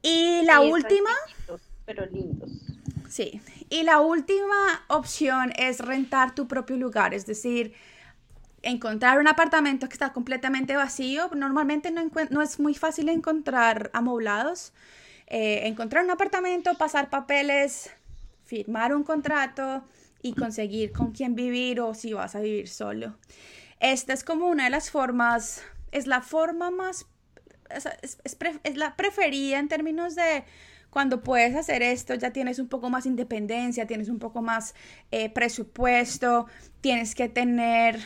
Y 0.00 0.42
la 0.44 0.60
última... 0.60 1.10
pero 1.84 2.06
lindos. 2.06 2.50
Sí, 3.10 3.40
y 3.68 3.82
la 3.82 4.00
última 4.00 4.84
opción 4.88 5.52
es 5.56 5.80
rentar 5.80 6.34
tu 6.34 6.48
propio 6.48 6.76
lugar, 6.76 7.12
es 7.12 7.26
decir, 7.26 7.74
encontrar 8.68 9.18
un 9.18 9.28
apartamento 9.28 9.88
que 9.88 9.94
está 9.94 10.12
completamente 10.12 10.76
vacío, 10.76 11.30
normalmente 11.34 11.90
no, 11.90 12.08
no 12.30 12.42
es 12.42 12.60
muy 12.60 12.74
fácil 12.74 13.08
encontrar 13.08 13.90
amoblados. 13.92 14.72
Eh, 15.30 15.66
encontrar 15.68 16.04
un 16.04 16.10
apartamento, 16.10 16.74
pasar 16.78 17.10
papeles, 17.10 17.90
firmar 18.44 18.94
un 18.94 19.04
contrato 19.04 19.84
y 20.22 20.32
conseguir 20.32 20.90
con 20.90 21.12
quién 21.12 21.34
vivir 21.34 21.80
o 21.80 21.92
si 21.92 22.14
vas 22.14 22.34
a 22.34 22.40
vivir 22.40 22.68
solo. 22.68 23.14
Esta 23.78 24.14
es 24.14 24.24
como 24.24 24.48
una 24.48 24.64
de 24.64 24.70
las 24.70 24.90
formas, 24.90 25.62
es 25.92 26.06
la 26.06 26.22
forma 26.22 26.70
más, 26.70 27.06
es, 28.00 28.76
la 28.76 28.96
preferida 28.96 29.58
en 29.58 29.68
términos 29.68 30.14
de 30.14 30.44
cuando 30.88 31.22
puedes 31.22 31.54
hacer 31.54 31.82
esto, 31.82 32.14
ya 32.14 32.32
tienes 32.32 32.58
un 32.58 32.68
poco 32.68 32.88
más 32.88 33.04
independencia, 33.04 33.86
tienes 33.86 34.08
un 34.08 34.18
poco 34.18 34.40
más 34.40 34.74
eh, 35.10 35.28
presupuesto, 35.28 36.46
tienes 36.80 37.14
que 37.14 37.28
tener 37.28 38.00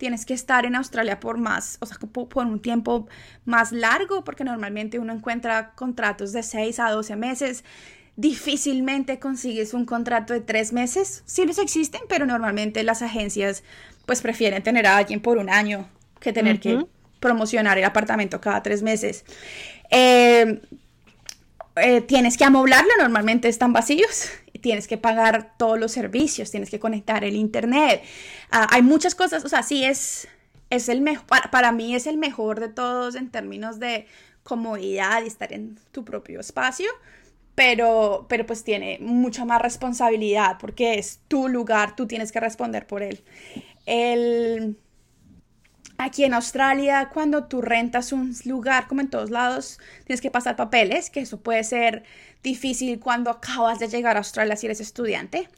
tienes 0.00 0.24
que 0.24 0.32
estar 0.32 0.64
en 0.64 0.76
Australia 0.76 1.20
por 1.20 1.36
más, 1.36 1.76
o 1.80 1.86
sea, 1.86 1.98
por 1.98 2.46
un 2.46 2.62
tiempo 2.62 3.06
más 3.44 3.70
largo, 3.70 4.24
porque 4.24 4.44
normalmente 4.44 4.98
uno 4.98 5.12
encuentra 5.12 5.72
contratos 5.74 6.32
de 6.32 6.42
6 6.42 6.80
a 6.80 6.90
12 6.90 7.16
meses. 7.16 7.64
Difícilmente 8.16 9.18
consigues 9.18 9.74
un 9.74 9.84
contrato 9.84 10.32
de 10.32 10.40
3 10.40 10.72
meses. 10.72 11.22
Sí 11.26 11.44
los 11.44 11.58
existen, 11.58 12.00
pero 12.08 12.24
normalmente 12.24 12.82
las 12.82 13.02
agencias 13.02 13.62
pues 14.06 14.22
prefieren 14.22 14.62
tener 14.62 14.86
a 14.86 14.96
alguien 14.96 15.20
por 15.20 15.36
un 15.36 15.50
año 15.50 15.86
que 16.18 16.32
tener 16.32 16.60
que 16.60 16.86
promocionar 17.20 17.76
el 17.76 17.84
apartamento 17.84 18.40
cada 18.40 18.62
3 18.62 18.82
meses. 18.82 19.26
Eh, 19.90 20.62
eh, 21.76 22.00
tienes 22.00 22.38
que 22.38 22.44
amoblarlo, 22.44 22.90
normalmente 22.98 23.48
están 23.48 23.74
vacíos 23.74 24.30
tienes 24.60 24.86
que 24.86 24.98
pagar 24.98 25.56
todos 25.56 25.78
los 25.78 25.92
servicios, 25.92 26.50
tienes 26.50 26.70
que 26.70 26.78
conectar 26.78 27.24
el 27.24 27.36
internet. 27.36 28.02
Ah, 28.50 28.68
hay 28.70 28.82
muchas 28.82 29.14
cosas, 29.14 29.44
o 29.44 29.48
sea, 29.48 29.62
sí 29.62 29.84
es, 29.84 30.28
es 30.70 30.88
el 30.88 31.00
mejor, 31.00 31.26
para, 31.50 31.72
mí 31.72 31.94
es 31.94 32.06
el 32.06 32.16
mejor 32.16 32.60
de 32.60 32.68
todos 32.68 33.14
en 33.14 33.30
términos 33.30 33.78
de 33.78 34.06
comodidad 34.42 35.22
y 35.22 35.26
estar 35.26 35.52
en 35.52 35.78
tu 35.92 36.04
propio 36.04 36.40
espacio, 36.40 36.88
pero, 37.54 38.26
pero 38.28 38.46
pues 38.46 38.64
tiene 38.64 38.98
mucha 39.00 39.44
más 39.44 39.60
responsabilidad 39.60 40.56
porque 40.58 40.98
es 40.98 41.20
tu 41.28 41.48
lugar, 41.48 41.96
tú 41.96 42.06
tienes 42.06 42.32
que 42.32 42.40
responder 42.40 42.86
por 42.86 43.02
él. 43.02 43.22
El 43.86 44.76
Aquí 46.02 46.24
en 46.24 46.32
Australia, 46.32 47.10
cuando 47.12 47.44
tú 47.44 47.60
rentas 47.60 48.14
un 48.14 48.34
lugar, 48.46 48.88
como 48.88 49.02
en 49.02 49.10
todos 49.10 49.28
lados, 49.28 49.78
tienes 50.06 50.22
que 50.22 50.30
pasar 50.30 50.56
papeles, 50.56 51.10
que 51.10 51.20
eso 51.20 51.42
puede 51.42 51.62
ser 51.62 52.04
difícil 52.42 52.98
cuando 52.98 53.28
acabas 53.30 53.78
de 53.80 53.88
llegar 53.88 54.16
a 54.16 54.20
Australia 54.20 54.56
si 54.56 54.64
eres 54.64 54.80
estudiante, 54.80 55.50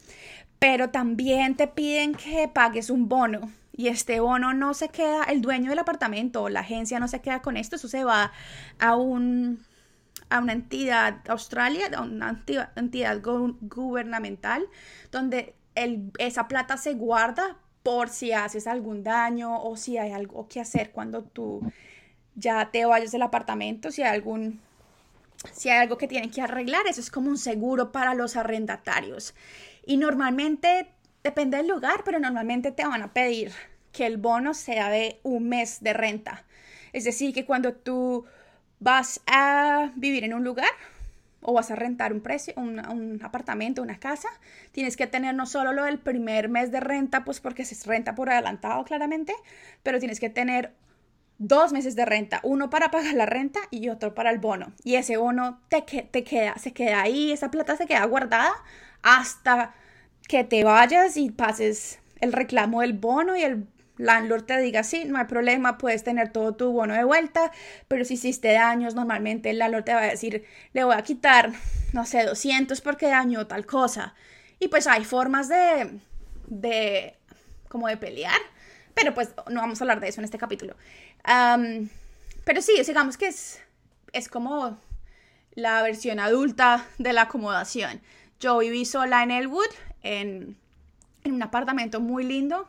pero 0.59 0.90
también 0.90 1.55
te 1.55 1.68
piden 1.68 2.16
que 2.16 2.48
pagues 2.48 2.90
un 2.90 3.09
bono 3.09 3.52
y 3.72 3.87
este 3.87 4.18
bono 4.18 4.52
no 4.52 4.74
se 4.74 4.88
queda, 4.88 5.22
el 5.22 5.42
dueño 5.42 5.70
del 5.70 5.78
apartamento 5.78 6.42
o 6.42 6.48
la 6.48 6.61
agencia 6.61 6.98
no 6.98 7.07
se 7.07 7.20
queda 7.20 7.40
con 7.40 7.57
esto, 7.57 7.76
eso 7.76 7.87
se 7.87 8.02
va 8.02 8.33
a 8.81 8.96
un 8.96 9.64
a 10.28 10.40
una 10.40 10.55
entidad 10.55 11.20
Australia, 11.28 11.88
a 11.94 12.02
una 12.02 12.42
entidad, 12.74 13.20
gubernamental, 13.22 14.66
donde 15.12 15.55
esa 16.18 16.48
plata 16.48 16.78
se 16.78 16.94
guarda 16.94 17.59
por 17.83 18.09
si 18.09 18.33
haces 18.33 18.66
algún 18.66 19.03
daño 19.03 19.62
o 19.62 19.77
si 19.77 19.99
hay 19.99 20.12
algo 20.12 20.49
que 20.49 20.61
hacer 20.61 20.90
cuando 20.90 21.23
tú 21.23 21.61
ya 22.35 22.71
te 22.71 22.85
vayas 22.85 23.12
del 23.12 23.23
apartamento, 23.23 23.90
si 23.90 24.03
hay 24.03 24.14
algún 24.14 24.61
si 25.53 25.68
hay 25.68 25.79
algo 25.79 25.99
que 25.99 26.07
tienen 26.07 26.31
que 26.31 26.40
arreglar, 26.40 26.87
eso 26.87 27.01
es 27.01 27.11
como 27.11 27.29
un 27.29 27.38
seguro 27.38 27.90
para 27.90 28.14
los 28.14 28.37
arrendatarios. 28.37 29.35
Y 29.85 29.97
normalmente 29.97 30.88
depende 31.25 31.57
del 31.57 31.66
lugar, 31.66 32.03
pero 32.05 32.21
normalmente 32.21 32.71
te 32.71 32.87
van 32.87 33.03
a 33.03 33.12
pedir 33.12 33.53
que 33.92 34.07
el 34.07 34.18
bono 34.18 34.55
sea 34.55 34.88
de 34.88 35.18
un 35.25 35.49
mes 35.49 35.83
de 35.83 35.92
renta. 35.92 36.45
Es 36.92 37.05
decir, 37.05 37.35
que 37.35 37.45
cuando 37.45 37.75
tú 37.75 38.25
vas 38.79 39.21
a 39.27 39.90
vivir 39.97 40.25
en 40.25 40.35
un 40.35 40.45
lugar 40.45 40.71
o 41.42 41.52
vas 41.52 41.70
a 41.70 41.76
rentar 41.76 42.12
un 42.12 42.20
precio, 42.20 42.55
un, 42.57 43.20
apartamento, 43.22 43.83
una 43.83 43.98
casa, 43.98 44.28
tienes 44.70 44.96
que 44.96 45.07
tener 45.07 45.35
no 45.35 45.46
solo 45.46 45.72
lo 45.72 45.85
del 45.85 45.98
primer 45.98 46.48
mes 46.48 46.70
de 46.70 46.81
renta, 46.81 47.24
pues 47.24 47.40
porque 47.40 47.64
se 47.64 47.87
renta 47.87 48.14
por 48.14 48.31
adelantado 48.31 48.85
claramente, 48.85 49.35
pero 49.83 49.98
tienes 49.98 50.20
que 50.20 50.31
tener 50.31 50.72
dos 51.38 51.72
meses 51.72 51.96
de 51.96 52.05
renta, 52.05 52.40
uno 52.44 52.70
para 52.70 52.90
pagar 52.90 53.14
la 53.14 53.26
renta 53.26 53.61
y 53.70 53.88
otro 53.88 54.14
para 54.14 54.31
el 54.31 54.38
bono. 54.38 54.72
Y 54.85 54.94
ese 54.94 55.16
bono 55.16 55.61
te, 55.68 55.83
te 55.83 56.24
queda, 56.24 56.57
se 56.57 56.72
queda 56.72 57.02
ahí, 57.02 57.33
esa 57.33 57.50
plata 57.50 57.76
se 57.76 57.87
queda 57.87 58.05
guardada 58.05 58.52
hasta 59.02 59.74
que 60.28 60.44
te 60.44 60.62
vayas 60.62 61.16
y 61.16 61.31
pases 61.31 61.98
el 62.20 62.33
reclamo 62.33 62.83
del 62.83 62.92
bono 62.92 63.37
y 63.37 63.42
el 63.42 63.66
landlord 64.03 64.45
te 64.45 64.59
diga, 64.59 64.83
sí, 64.83 65.05
no 65.05 65.19
hay 65.19 65.25
problema, 65.25 65.79
puedes 65.79 66.05
tener 66.05 66.33
todo 66.33 66.55
tu 66.55 66.73
bono 66.73 66.95
de 66.95 67.05
vuelta, 67.05 67.53
pero 67.88 68.05
si 68.05 68.15
hiciste 68.15 68.53
daños, 68.53 68.95
normalmente 68.95 69.51
el 69.51 69.59
landlord 69.59 69.85
te 69.85 69.95
va 69.95 70.03
a 70.03 70.07
decir, 70.07 70.45
le 70.73 70.85
voy 70.85 70.95
a 70.95 71.03
quitar, 71.03 71.53
no 71.93 72.05
sé, 72.05 72.25
200 72.25 72.81
porque 72.81 73.09
dañó 73.09 73.47
tal 73.47 73.67
cosa. 73.67 74.15
Y 74.59 74.69
pues 74.69 74.87
hay 74.87 75.05
formas 75.05 75.49
de, 75.49 75.99
de, 76.47 77.17
como 77.69 77.88
de 77.88 77.97
pelear, 77.97 78.41
pero 78.95 79.15
pues 79.15 79.31
no 79.51 79.61
vamos 79.61 79.81
a 79.81 79.85
hablar 79.85 80.01
de 80.01 80.09
eso 80.09 80.21
en 80.21 80.25
este 80.25 80.38
capítulo. 80.38 80.77
pero 82.45 82.62
sí, 82.62 82.73
digamos 82.87 83.17
que 83.17 83.27
es, 83.27 83.61
es 84.12 84.29
como 84.29 84.79
la 85.55 85.83
versión 85.83 86.19
adulta 86.21 86.87
de 86.99 87.12
la 87.12 87.23
acomodación. 87.23 88.01
Yo 88.41 88.59
viví 88.59 88.85
sola 88.85 89.23
en 89.23 89.31
Elwood, 89.31 89.71
en, 90.03 90.57
en 91.25 91.33
un 91.33 91.43
apartamento 91.43 92.01
muy 92.01 92.25
lindo, 92.25 92.69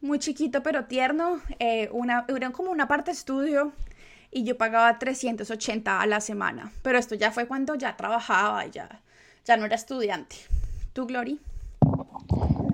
muy 0.00 0.18
chiquito 0.18 0.62
pero 0.62 0.84
tierno, 0.84 1.40
eh, 1.58 1.88
una, 1.92 2.24
era 2.28 2.50
como 2.50 2.70
una 2.70 2.88
parte 2.88 3.10
estudio 3.10 3.72
y 4.30 4.44
yo 4.44 4.56
pagaba 4.56 4.98
380 4.98 6.00
a 6.00 6.06
la 6.06 6.20
semana, 6.20 6.72
pero 6.82 6.98
esto 6.98 7.14
ya 7.14 7.32
fue 7.32 7.46
cuando 7.46 7.74
ya 7.74 7.96
trabajaba, 7.96 8.66
ya, 8.66 9.00
ya 9.44 9.56
no 9.56 9.64
era 9.64 9.74
estudiante. 9.74 10.36
¿Tú, 10.92 11.06
Glory? 11.06 11.40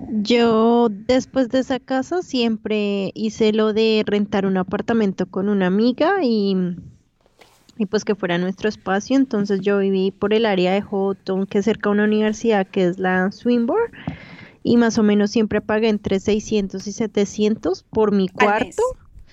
Yo 0.09 0.87
después 0.89 1.49
de 1.49 1.59
esa 1.59 1.79
casa 1.79 2.21
siempre 2.21 3.11
hice 3.13 3.51
lo 3.51 3.73
de 3.73 4.03
rentar 4.05 4.45
un 4.45 4.57
apartamento 4.57 5.25
con 5.25 5.49
una 5.49 5.67
amiga 5.67 6.23
y, 6.23 6.55
y 7.77 7.85
pues 7.87 8.05
que 8.05 8.15
fuera 8.15 8.37
nuestro 8.37 8.69
espacio. 8.69 9.17
Entonces 9.17 9.61
yo 9.61 9.79
viví 9.79 10.11
por 10.11 10.33
el 10.33 10.45
área 10.45 10.73
de 10.73 10.81
Houghton, 10.81 11.45
que 11.45 11.59
es 11.59 11.65
cerca 11.65 11.89
de 11.89 11.95
una 11.95 12.05
universidad 12.05 12.65
que 12.67 12.87
es 12.87 12.99
la 12.99 13.31
Swinburne 13.31 13.91
y 14.67 14.75
más 14.75 14.97
o 14.97 15.03
menos 15.03 15.31
siempre 15.31 15.61
pagué 15.61 15.87
entre 15.87 16.19
600 16.19 16.85
y 16.87 16.91
700 16.91 17.83
por 17.83 18.11
mi 18.11 18.27
cuarto. 18.27 18.83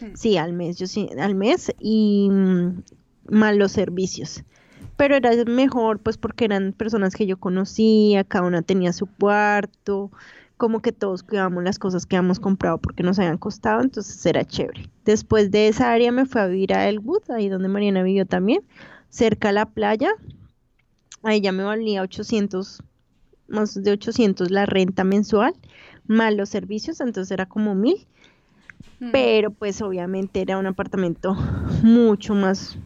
Hmm. 0.01 0.15
Sí, 0.15 0.37
al 0.37 0.53
mes, 0.53 0.79
yo 0.79 0.87
sí, 0.87 1.09
al 1.19 1.35
mes 1.35 1.73
y 1.81 2.29
mm, 2.31 2.83
más 3.31 3.57
los 3.57 3.73
servicios. 3.73 4.45
Pero 4.97 5.17
era 5.17 5.33
mejor 5.45 5.99
pues 5.99 6.19
porque 6.19 6.45
eran 6.45 6.73
personas 6.73 7.15
que 7.15 7.27
yo 7.27 7.37
conocía, 7.39 8.23
cada 8.23 8.47
una 8.47 8.63
tenía 8.63 8.93
su 8.93 9.07
cuarto, 9.07 10.13
como 10.57 10.81
que 10.81 10.93
todos 10.93 11.25
cuidábamos 11.25 11.65
las 11.65 11.81
cosas 11.81 12.07
que 12.07 12.17
habíamos 12.17 12.39
comprado 12.39 12.79
porque 12.79 13.03
nos 13.03 13.19
habían 13.19 13.39
costado, 13.39 13.83
entonces 13.83 14.25
era 14.25 14.45
chévere. 14.45 14.89
Después 15.05 15.51
de 15.51 15.67
esa 15.67 15.91
área 15.91 16.13
me 16.13 16.27
fui 16.27 16.41
a 16.41 16.47
vivir 16.47 16.73
a 16.75 16.89
Elwood, 16.89 17.29
ahí 17.33 17.49
donde 17.49 17.67
Mariana 17.67 18.05
vivió 18.05 18.25
también, 18.25 18.63
cerca 19.09 19.49
a 19.49 19.53
la 19.53 19.67
playa. 19.67 20.13
Ahí 21.25 21.41
ya 21.41 21.51
me 21.51 21.65
valía 21.65 22.03
800 22.03 22.85
más 23.49 23.83
de 23.83 23.93
800 23.93 24.51
la 24.51 24.67
renta 24.67 25.05
mensual, 25.05 25.55
más 26.07 26.35
los 26.35 26.49
servicios, 26.49 27.01
entonces 27.01 27.31
era 27.31 27.47
como 27.47 27.75
mil. 27.75 28.07
Mm. 29.01 29.11
Pero 29.13 29.51
pues 29.51 29.83
obviamente 29.83 30.41
era 30.41 30.59
un 30.59 30.67
apartamento 30.67 31.35
mucho 31.83 32.35
más 32.35 32.77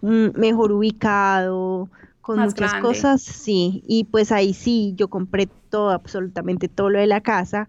mm, 0.00 0.38
mejor 0.38 0.72
ubicado, 0.72 1.88
con 2.22 2.38
muchas 2.38 2.74
cosas, 2.74 3.20
sí, 3.20 3.82
y 3.86 4.04
pues 4.04 4.30
ahí 4.30 4.54
sí, 4.54 4.94
yo 4.96 5.08
compré 5.08 5.48
todo, 5.70 5.90
absolutamente 5.90 6.68
todo 6.68 6.88
lo 6.88 7.00
de 7.00 7.08
la 7.08 7.20
casa, 7.20 7.68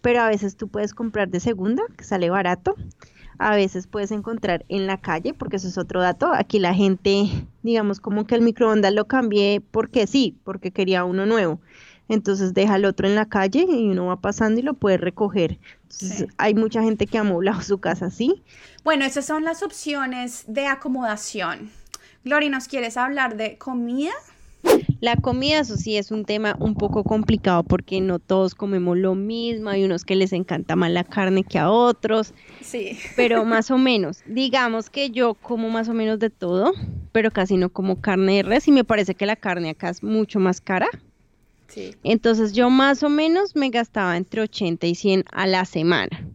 pero 0.00 0.20
a 0.20 0.28
veces 0.28 0.56
tú 0.56 0.66
puedes 0.68 0.94
comprar 0.94 1.28
de 1.28 1.38
segunda, 1.38 1.84
que 1.96 2.02
sale 2.02 2.28
barato, 2.28 2.74
a 3.38 3.54
veces 3.56 3.86
puedes 3.86 4.10
encontrar 4.10 4.64
en 4.68 4.86
la 4.86 4.98
calle, 4.98 5.34
porque 5.34 5.56
eso 5.56 5.68
es 5.68 5.78
otro 5.78 6.00
dato. 6.00 6.32
Aquí 6.32 6.58
la 6.58 6.74
gente, 6.74 7.26
digamos, 7.62 8.00
como 8.00 8.26
que 8.26 8.34
el 8.34 8.42
microondas 8.42 8.92
lo 8.92 9.06
cambié 9.06 9.62
porque 9.70 10.06
sí, 10.06 10.36
porque 10.44 10.70
quería 10.70 11.04
uno 11.04 11.26
nuevo. 11.26 11.60
Entonces 12.08 12.52
deja 12.52 12.76
el 12.76 12.84
otro 12.84 13.08
en 13.08 13.14
la 13.14 13.26
calle 13.26 13.66
y 13.68 13.88
uno 13.88 14.06
va 14.06 14.20
pasando 14.20 14.60
y 14.60 14.62
lo 14.62 14.74
puede 14.74 14.98
recoger. 14.98 15.58
Entonces 15.82 16.26
hay 16.36 16.54
mucha 16.54 16.82
gente 16.82 17.06
que 17.06 17.18
ha 17.18 17.24
moblado 17.24 17.62
su 17.62 17.78
casa 17.78 18.06
así. 18.06 18.42
Bueno, 18.82 19.04
esas 19.04 19.24
son 19.24 19.44
las 19.44 19.62
opciones 19.62 20.44
de 20.46 20.66
acomodación. 20.66 21.70
Gloria, 22.24 22.50
¿nos 22.50 22.68
quieres 22.68 22.96
hablar 22.96 23.36
de 23.36 23.58
comida? 23.58 24.12
La 25.00 25.16
comida, 25.16 25.60
eso 25.60 25.76
sí, 25.76 25.96
es 25.96 26.10
un 26.10 26.24
tema 26.24 26.56
un 26.58 26.74
poco 26.74 27.04
complicado 27.04 27.62
porque 27.62 28.00
no 28.00 28.18
todos 28.18 28.54
comemos 28.54 28.96
lo 28.96 29.14
mismo, 29.14 29.70
hay 29.70 29.84
unos 29.84 30.04
que 30.04 30.16
les 30.16 30.32
encanta 30.32 30.76
más 30.76 30.90
la 30.90 31.04
carne 31.04 31.44
que 31.44 31.58
a 31.58 31.70
otros. 31.70 32.34
Sí. 32.60 32.98
Pero 33.16 33.44
más 33.44 33.70
o 33.70 33.78
menos, 33.78 34.22
digamos 34.26 34.90
que 34.90 35.10
yo 35.10 35.34
como 35.34 35.70
más 35.70 35.88
o 35.88 35.94
menos 35.94 36.18
de 36.18 36.30
todo, 36.30 36.72
pero 37.12 37.30
casi 37.30 37.56
no 37.56 37.70
como 37.70 38.00
carne 38.00 38.36
de 38.36 38.42
res 38.42 38.68
y 38.68 38.72
me 38.72 38.84
parece 38.84 39.14
que 39.14 39.26
la 39.26 39.36
carne 39.36 39.70
acá 39.70 39.90
es 39.90 40.02
mucho 40.02 40.40
más 40.40 40.60
cara. 40.60 40.88
Sí. 41.68 41.94
Entonces 42.04 42.52
yo 42.52 42.70
más 42.70 43.02
o 43.02 43.08
menos 43.08 43.56
me 43.56 43.70
gastaba 43.70 44.16
entre 44.16 44.42
80 44.42 44.86
y 44.86 44.94
100 44.94 45.24
a 45.32 45.46
la 45.46 45.64
semana. 45.64 46.28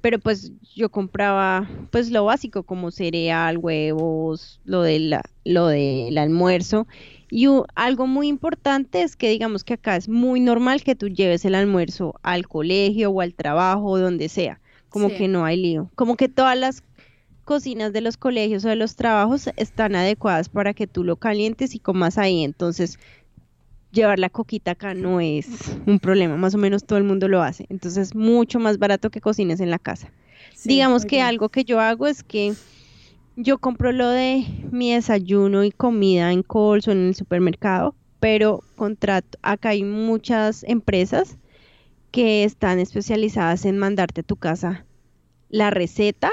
Pero 0.00 0.18
pues 0.18 0.50
yo 0.74 0.88
compraba 0.88 1.68
pues 1.90 2.10
lo 2.10 2.24
básico 2.24 2.64
como 2.64 2.90
cereal, 2.90 3.58
huevos, 3.58 4.60
lo, 4.64 4.82
de 4.82 5.20
lo 5.44 5.68
del 5.68 6.18
almuerzo 6.18 6.88
y 7.34 7.48
algo 7.76 8.06
muy 8.06 8.28
importante 8.28 9.00
es 9.00 9.16
que 9.16 9.30
digamos 9.30 9.64
que 9.64 9.72
acá 9.72 9.96
es 9.96 10.06
muy 10.06 10.38
normal 10.38 10.82
que 10.82 10.94
tú 10.94 11.08
lleves 11.08 11.46
el 11.46 11.54
almuerzo 11.54 12.14
al 12.22 12.46
colegio 12.46 13.10
o 13.10 13.22
al 13.22 13.32
trabajo 13.32 13.86
o 13.86 13.98
donde 13.98 14.28
sea, 14.28 14.60
como 14.90 15.08
que 15.08 15.28
no 15.28 15.46
hay 15.46 15.56
lío, 15.56 15.90
como 15.94 16.18
que 16.18 16.28
todas 16.28 16.58
las 16.58 16.84
cocinas 17.46 17.94
de 17.94 18.02
los 18.02 18.18
colegios 18.18 18.66
o 18.66 18.68
de 18.68 18.76
los 18.76 18.96
trabajos 18.96 19.48
están 19.56 19.96
adecuadas 19.96 20.50
para 20.50 20.74
que 20.74 20.86
tú 20.86 21.04
lo 21.04 21.16
calientes 21.16 21.74
y 21.74 21.78
comas 21.78 22.18
ahí, 22.18 22.44
entonces 22.44 22.98
llevar 23.92 24.18
la 24.18 24.28
coquita 24.28 24.72
acá 24.72 24.92
no 24.92 25.18
es 25.18 25.46
un 25.86 26.00
problema, 26.00 26.36
más 26.36 26.54
o 26.54 26.58
menos 26.58 26.84
todo 26.84 26.98
el 26.98 27.04
mundo 27.04 27.28
lo 27.28 27.40
hace, 27.42 27.64
entonces 27.70 28.08
es 28.08 28.14
mucho 28.14 28.58
más 28.58 28.76
barato 28.76 29.08
que 29.08 29.22
cocines 29.22 29.60
en 29.60 29.70
la 29.70 29.78
casa. 29.78 30.12
digamos 30.66 31.06
que 31.06 31.22
algo 31.22 31.48
que 31.48 31.64
yo 31.64 31.80
hago 31.80 32.06
es 32.06 32.22
que 32.22 32.52
yo 33.36 33.58
compro 33.58 33.92
lo 33.92 34.08
de 34.08 34.44
mi 34.70 34.92
desayuno 34.92 35.64
y 35.64 35.70
comida 35.70 36.32
en 36.32 36.42
Coles 36.42 36.88
o 36.88 36.92
en 36.92 37.08
el 37.08 37.14
supermercado, 37.14 37.94
pero 38.20 38.62
contrato, 38.76 39.38
acá 39.42 39.70
hay 39.70 39.84
muchas 39.84 40.64
empresas 40.64 41.38
que 42.10 42.44
están 42.44 42.78
especializadas 42.78 43.64
en 43.64 43.78
mandarte 43.78 44.20
a 44.20 44.24
tu 44.24 44.36
casa 44.36 44.84
la 45.48 45.70
receta 45.70 46.32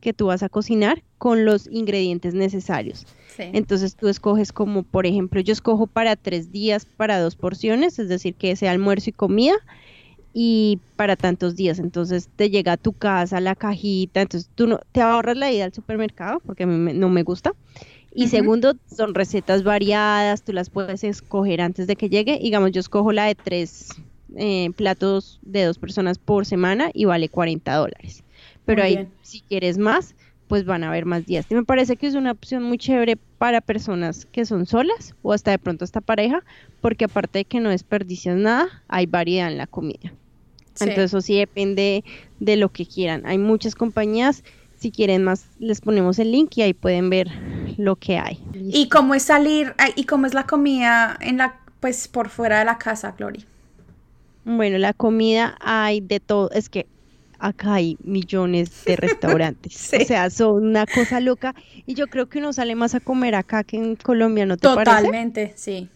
que 0.00 0.12
tú 0.12 0.26
vas 0.26 0.42
a 0.42 0.48
cocinar 0.48 1.02
con 1.18 1.44
los 1.44 1.66
ingredientes 1.66 2.34
necesarios. 2.34 3.06
Entonces 3.38 3.96
tú 3.96 4.08
escoges 4.08 4.52
como, 4.52 4.82
por 4.82 5.06
ejemplo, 5.06 5.40
yo 5.40 5.52
escojo 5.52 5.86
para 5.86 6.14
tres 6.14 6.52
días 6.52 6.84
para 6.84 7.18
dos 7.18 7.36
porciones, 7.36 7.98
es 7.98 8.08
decir, 8.08 8.34
que 8.34 8.54
sea 8.54 8.70
almuerzo 8.70 9.10
y 9.10 9.12
comida, 9.14 9.54
y 10.34 10.80
para 10.96 11.16
tantos 11.16 11.54
días. 11.54 11.78
Entonces 11.78 12.28
te 12.36 12.50
llega 12.50 12.72
a 12.72 12.76
tu 12.76 12.92
casa 12.92 13.40
la 13.40 13.54
cajita, 13.54 14.20
entonces 14.20 14.50
tú 14.54 14.66
no, 14.66 14.80
te 14.92 15.00
ahorras 15.00 15.36
la 15.36 15.50
ida 15.50 15.64
al 15.64 15.72
supermercado 15.72 16.40
porque 16.44 16.64
a 16.64 16.66
mí 16.66 16.92
no 16.92 17.08
me 17.08 17.22
gusta. 17.22 17.54
Y 18.16 18.28
segundo, 18.28 18.76
son 18.94 19.12
recetas 19.14 19.64
variadas, 19.64 20.42
tú 20.42 20.52
las 20.52 20.70
puedes 20.70 21.02
escoger 21.02 21.60
antes 21.60 21.88
de 21.88 21.96
que 21.96 22.08
llegue. 22.08 22.38
Digamos, 22.40 22.70
yo 22.70 22.80
escojo 22.80 23.12
la 23.12 23.24
de 23.24 23.34
tres 23.34 23.88
eh, 24.36 24.70
platos 24.76 25.40
de 25.42 25.64
dos 25.64 25.78
personas 25.78 26.18
por 26.18 26.46
semana 26.46 26.90
y 26.94 27.06
vale 27.06 27.28
40 27.28 27.74
dólares. 27.74 28.22
Pero 28.64 28.84
ahí, 28.84 29.08
si 29.22 29.40
quieres 29.40 29.78
más, 29.78 30.14
pues 30.46 30.64
van 30.64 30.84
a 30.84 30.88
haber 30.88 31.06
más 31.06 31.26
días. 31.26 31.46
Y 31.50 31.54
me 31.54 31.64
parece 31.64 31.96
que 31.96 32.06
es 32.06 32.14
una 32.14 32.30
opción 32.30 32.62
muy 32.62 32.78
chévere 32.78 33.16
para 33.16 33.60
personas 33.60 34.26
que 34.26 34.46
son 34.46 34.66
solas 34.66 35.14
o 35.22 35.32
hasta 35.32 35.50
de 35.50 35.58
pronto 35.58 35.84
esta 35.84 36.00
pareja, 36.00 36.44
porque 36.80 37.06
aparte 37.06 37.40
de 37.40 37.44
que 37.44 37.58
no 37.58 37.70
desperdicias 37.70 38.36
nada, 38.36 38.68
hay 38.86 39.06
variedad 39.06 39.50
en 39.50 39.58
la 39.58 39.66
comida. 39.66 40.12
Entonces 40.80 40.98
eso 40.98 41.20
sí 41.20 41.36
depende 41.38 42.04
de 42.40 42.56
lo 42.56 42.70
que 42.70 42.86
quieran. 42.86 43.24
Hay 43.26 43.38
muchas 43.38 43.74
compañías, 43.74 44.42
si 44.76 44.90
quieren 44.90 45.24
más 45.24 45.46
les 45.58 45.80
ponemos 45.80 46.18
el 46.18 46.32
link 46.32 46.56
y 46.56 46.62
ahí 46.62 46.74
pueden 46.74 47.10
ver 47.10 47.28
lo 47.78 47.96
que 47.96 48.18
hay. 48.18 48.38
¿Y 48.54 48.88
cómo 48.88 49.14
es 49.14 49.24
salir 49.24 49.74
y 49.96 50.04
cómo 50.04 50.26
es 50.26 50.34
la 50.34 50.46
comida 50.46 51.16
en 51.20 51.38
la 51.38 51.60
pues 51.80 52.08
por 52.08 52.28
fuera 52.28 52.58
de 52.58 52.64
la 52.64 52.78
casa, 52.78 53.14
Glory? 53.16 53.44
Bueno, 54.44 54.78
la 54.78 54.92
comida 54.92 55.56
hay 55.60 56.00
de 56.00 56.20
todo, 56.20 56.50
es 56.50 56.68
que 56.68 56.86
acá 57.38 57.74
hay 57.74 57.96
millones 58.02 58.84
de 58.84 58.96
restaurantes. 58.96 59.92
O 60.00 60.04
sea, 60.04 60.30
son 60.30 60.64
una 60.64 60.86
cosa 60.86 61.20
loca. 61.20 61.54
Y 61.86 61.94
yo 61.94 62.06
creo 62.06 62.28
que 62.28 62.38
uno 62.38 62.52
sale 62.52 62.74
más 62.74 62.94
a 62.94 63.00
comer 63.00 63.34
acá 63.34 63.64
que 63.64 63.76
en 63.76 63.96
Colombia, 63.96 64.46
¿no 64.46 64.56
te 64.56 64.68
Totalmente, 64.68 65.52
sí. 65.56 65.88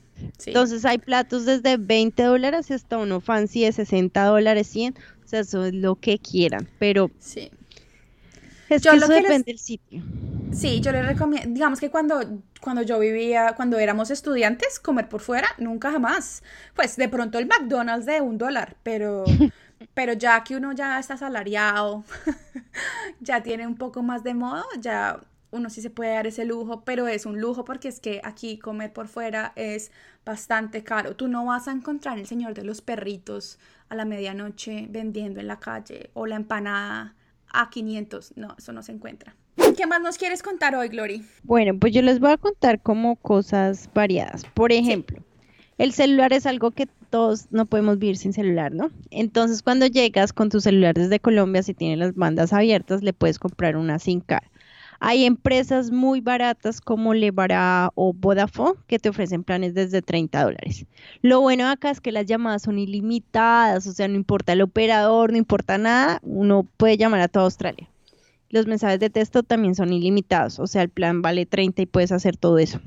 Entonces 0.46 0.84
hay 0.84 0.98
platos 0.98 1.44
desde 1.44 1.76
20 1.76 2.22
dólares 2.22 2.70
hasta 2.70 2.98
uno 2.98 3.20
fancy 3.20 3.64
de 3.64 3.72
60 3.72 4.24
dólares, 4.24 4.66
100. 4.68 4.94
O 5.24 5.28
sea, 5.28 5.40
eso 5.40 5.64
es 5.64 5.74
lo 5.74 5.96
que 5.96 6.18
quieran. 6.18 6.68
Pero 6.78 7.10
sí. 7.18 7.50
es 8.68 8.82
que 8.82 8.96
eso 8.96 9.08
depende 9.08 9.44
del 9.44 9.58
sitio. 9.58 10.02
Sí, 10.52 10.80
yo 10.80 10.92
les 10.92 11.06
recomiendo, 11.06 11.50
digamos 11.52 11.80
que 11.80 11.90
cuando, 11.90 12.20
cuando 12.60 12.82
yo 12.82 12.98
vivía, 12.98 13.52
cuando 13.54 13.78
éramos 13.78 14.10
estudiantes, 14.10 14.80
comer 14.80 15.08
por 15.08 15.20
fuera, 15.20 15.48
nunca 15.58 15.92
jamás. 15.92 16.42
Pues 16.74 16.96
de 16.96 17.08
pronto 17.08 17.38
el 17.38 17.46
McDonald's 17.46 18.06
de 18.06 18.20
un 18.20 18.38
dólar, 18.38 18.76
pero, 18.82 19.24
pero 19.94 20.14
ya 20.14 20.42
que 20.44 20.56
uno 20.56 20.72
ya 20.72 20.98
está 20.98 21.14
asalariado, 21.14 22.04
ya 23.20 23.42
tiene 23.42 23.66
un 23.66 23.76
poco 23.76 24.02
más 24.02 24.24
de 24.24 24.34
modo, 24.34 24.64
ya 24.80 25.20
uno 25.50 25.70
sí 25.70 25.80
se 25.80 25.90
puede 25.90 26.12
dar 26.12 26.26
ese 26.26 26.44
lujo, 26.44 26.82
pero 26.84 27.08
es 27.08 27.26
un 27.26 27.40
lujo 27.40 27.64
porque 27.64 27.88
es 27.88 28.00
que 28.00 28.20
aquí 28.24 28.58
comer 28.58 28.92
por 28.92 29.08
fuera 29.08 29.52
es 29.56 29.90
bastante 30.24 30.84
caro. 30.84 31.16
Tú 31.16 31.28
no 31.28 31.46
vas 31.46 31.68
a 31.68 31.72
encontrar 31.72 32.18
el 32.18 32.26
señor 32.26 32.54
de 32.54 32.64
los 32.64 32.80
perritos 32.80 33.58
a 33.88 33.94
la 33.94 34.04
medianoche 34.04 34.86
vendiendo 34.90 35.40
en 35.40 35.48
la 35.48 35.58
calle 35.58 36.10
o 36.14 36.26
la 36.26 36.36
empanada 36.36 37.14
a 37.52 37.70
500. 37.70 38.34
No, 38.36 38.54
eso 38.58 38.72
no 38.72 38.82
se 38.82 38.92
encuentra. 38.92 39.34
¿Qué 39.76 39.86
más 39.86 40.00
nos 40.00 40.18
quieres 40.18 40.42
contar 40.42 40.74
hoy, 40.74 40.88
Glory? 40.88 41.24
Bueno, 41.42 41.78
pues 41.78 41.92
yo 41.92 42.02
les 42.02 42.20
voy 42.20 42.30
a 42.30 42.36
contar 42.36 42.80
como 42.80 43.16
cosas 43.16 43.90
variadas. 43.94 44.44
Por 44.54 44.72
ejemplo, 44.72 45.22
el 45.78 45.92
celular 45.92 46.32
es 46.32 46.46
algo 46.46 46.70
que 46.70 46.88
todos 47.10 47.46
no 47.50 47.66
podemos 47.66 47.98
vivir 47.98 48.16
sin 48.16 48.32
celular, 48.32 48.72
¿no? 48.72 48.90
Entonces, 49.10 49.62
cuando 49.62 49.86
llegas 49.86 50.32
con 50.32 50.50
tu 50.50 50.60
celular 50.60 50.94
desde 50.94 51.20
Colombia, 51.20 51.62
si 51.62 51.74
tiene 51.74 51.96
las 51.96 52.14
bandas 52.14 52.52
abiertas, 52.52 53.02
le 53.02 53.12
puedes 53.12 53.38
comprar 53.38 53.76
una 53.76 53.98
SIM 53.98 54.20
card. 54.20 54.44
Hay 55.00 55.24
empresas 55.24 55.90
muy 55.92 56.20
baratas 56.20 56.80
como 56.80 57.14
Levara 57.14 57.90
o 57.94 58.12
Vodafone 58.12 58.78
que 58.88 58.98
te 58.98 59.08
ofrecen 59.08 59.44
planes 59.44 59.74
desde 59.74 60.02
30 60.02 60.42
dólares. 60.42 60.86
Lo 61.22 61.40
bueno 61.40 61.68
acá 61.68 61.90
es 61.90 62.00
que 62.00 62.10
las 62.10 62.26
llamadas 62.26 62.62
son 62.62 62.78
ilimitadas, 62.78 63.86
o 63.86 63.92
sea, 63.92 64.08
no 64.08 64.16
importa 64.16 64.54
el 64.54 64.62
operador, 64.62 65.30
no 65.30 65.38
importa 65.38 65.78
nada, 65.78 66.18
uno 66.22 66.66
puede 66.76 66.96
llamar 66.96 67.20
a 67.20 67.28
toda 67.28 67.44
Australia. 67.44 67.88
Los 68.50 68.66
mensajes 68.66 68.98
de 68.98 69.10
texto 69.10 69.42
también 69.42 69.74
son 69.74 69.92
ilimitados, 69.92 70.58
o 70.58 70.66
sea, 70.66 70.82
el 70.82 70.88
plan 70.88 71.22
vale 71.22 71.46
30 71.46 71.82
y 71.82 71.86
puedes 71.86 72.10
hacer 72.10 72.36
todo 72.36 72.58
eso. 72.58 72.80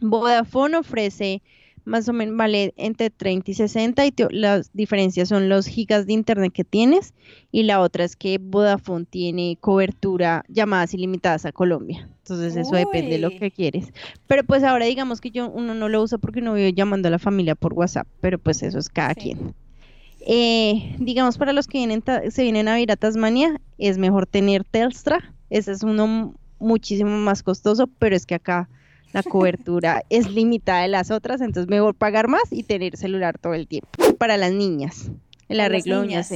Vodafone 0.00 0.76
ofrece 0.76 1.42
más 1.84 2.08
o 2.08 2.12
menos 2.12 2.36
vale 2.36 2.74
entre 2.76 3.10
30 3.10 3.50
y 3.50 3.54
60 3.54 4.06
y 4.06 4.14
las 4.30 4.72
diferencias 4.72 5.28
son 5.28 5.48
los 5.48 5.66
gigas 5.66 6.06
de 6.06 6.12
internet 6.12 6.52
que 6.52 6.64
tienes 6.64 7.14
y 7.50 7.64
la 7.64 7.80
otra 7.80 8.04
es 8.04 8.16
que 8.16 8.38
Vodafone 8.38 9.04
tiene 9.04 9.56
cobertura 9.60 10.44
llamadas 10.48 10.94
ilimitadas 10.94 11.46
a 11.46 11.52
Colombia. 11.52 12.08
Entonces 12.18 12.56
eso 12.56 12.76
depende 12.76 13.12
de 13.12 13.18
lo 13.18 13.30
que 13.30 13.50
quieres. 13.50 13.92
Pero 14.26 14.44
pues 14.44 14.62
ahora 14.62 14.84
digamos 14.84 15.20
que 15.20 15.30
yo 15.30 15.48
uno 15.50 15.74
no 15.74 15.88
lo 15.88 16.02
usa 16.02 16.18
porque 16.18 16.40
no 16.40 16.52
voy 16.52 16.72
llamando 16.72 17.08
a 17.08 17.10
la 17.10 17.18
familia 17.18 17.54
por 17.54 17.72
WhatsApp, 17.74 18.06
pero 18.20 18.38
pues 18.38 18.62
eso 18.62 18.78
es 18.78 18.88
cada 18.88 19.14
quien. 19.14 19.54
Eh, 20.26 20.96
digamos 20.98 21.38
para 21.38 21.52
los 21.52 21.66
que 21.66 21.78
vienen 21.78 22.04
se 22.28 22.42
vienen 22.42 22.68
a 22.68 22.78
ir 22.78 22.92
a 22.92 22.96
Tasmania 22.96 23.58
es 23.78 23.98
mejor 23.98 24.26
tener 24.26 24.64
Telstra. 24.64 25.34
Ese 25.48 25.72
es 25.72 25.82
uno 25.82 26.34
muchísimo 26.58 27.10
más 27.10 27.42
costoso, 27.42 27.88
pero 27.98 28.14
es 28.14 28.26
que 28.26 28.36
acá 28.36 28.68
la 29.12 29.22
cobertura 29.22 30.02
es 30.10 30.30
limitada 30.30 30.82
de 30.82 30.88
las 30.88 31.10
otras, 31.10 31.40
entonces 31.40 31.68
mejor 31.68 31.94
pagar 31.94 32.28
más 32.28 32.44
y 32.50 32.62
tener 32.62 32.96
celular 32.96 33.38
todo 33.38 33.54
el 33.54 33.66
tiempo. 33.66 33.90
Para 34.18 34.36
las 34.36 34.52
niñas, 34.52 35.10
el 35.48 35.60
arreglo 35.60 36.00
de 36.00 36.06
uñas, 36.06 36.32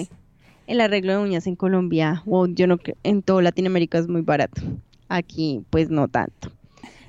el 0.67 0.81
arreglo 0.81 1.13
de 1.13 1.19
uñas 1.19 1.47
en 1.47 1.57
Colombia, 1.57 2.23
wow, 2.27 2.47
yo 2.47 2.67
no 2.67 2.79
en 3.03 3.23
todo 3.23 3.41
Latinoamérica 3.41 3.99
es 3.99 4.09
muy 4.09 4.23
barato. 4.23 4.63
Aquí 5.09 5.63
pues 5.71 5.91
no 5.91 6.09
tanto. 6.09 6.51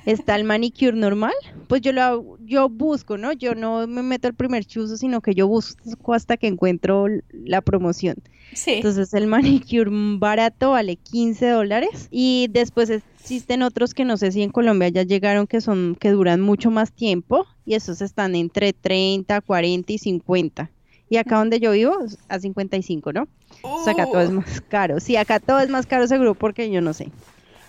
Está 0.06 0.36
el 0.36 0.44
manicure 0.44 0.94
normal, 0.94 1.34
pues 1.68 1.82
yo 1.82 1.92
lo 1.92 2.38
yo 2.46 2.70
busco, 2.70 3.18
¿no? 3.18 3.34
Yo 3.34 3.56
no 3.56 3.88
me 3.88 4.04
meto 4.04 4.28
el 4.28 4.36
primer 4.36 4.66
chuzo, 4.66 4.98
sino 4.98 5.22
que 5.22 5.34
yo 5.34 5.48
busco 5.48 6.14
hasta 6.14 6.38
que 6.38 6.48
encuentro 6.48 7.08
la 7.32 7.62
promoción. 7.62 8.16
Sí. 8.54 8.74
Entonces 8.74 9.14
el 9.14 9.28
manicure 9.28 9.90
barato 10.20 10.72
vale 10.72 10.96
15 10.98 11.50
dólares 11.50 12.08
y 12.12 12.48
después 12.52 12.90
existen 12.90 13.64
otros 13.64 13.94
que 13.94 14.06
no 14.06 14.18
sé 14.18 14.32
si 14.32 14.44
en 14.44 14.52
Colombia 14.52 14.90
ya 14.90 15.04
llegaron 15.04 15.48
que 15.48 15.62
son 15.62 15.98
que 16.00 16.12
duran 16.12 16.42
mucho 16.42 16.70
más 16.70 16.92
tiempo 16.92 17.46
y 17.66 17.74
esos 17.74 18.02
están 18.02 18.36
entre 18.36 18.74
30, 18.74 19.42
40 19.42 19.94
y 19.94 19.98
50. 19.98 20.72
Y 21.10 21.18
acá 21.18 21.38
donde 21.38 21.60
yo 21.60 21.72
vivo, 21.72 21.96
a 22.30 22.40
55, 22.40 23.14
¿no? 23.14 23.28
O 23.62 23.84
sea, 23.84 23.94
acá 23.94 24.06
todo 24.06 24.22
es 24.22 24.30
uh. 24.30 24.34
más 24.34 24.62
caro. 24.62 25.00
Sí, 25.00 25.16
acá 25.16 25.40
todo 25.40 25.60
es 25.60 25.70
más 25.70 25.86
caro 25.86 26.08
seguro 26.08 26.34
porque 26.36 26.70
yo 26.72 26.82
no 26.82 26.94
sé. 26.94 27.12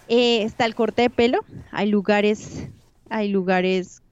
Eh, 0.09 0.43
está 0.43 0.65
el 0.67 0.75
corte 0.75 1.03
de 1.03 1.11
pelo. 1.11 1.45
Hay 1.71 1.89
lugares, 1.89 2.69
hay 3.11 3.29
lugares 3.29 4.03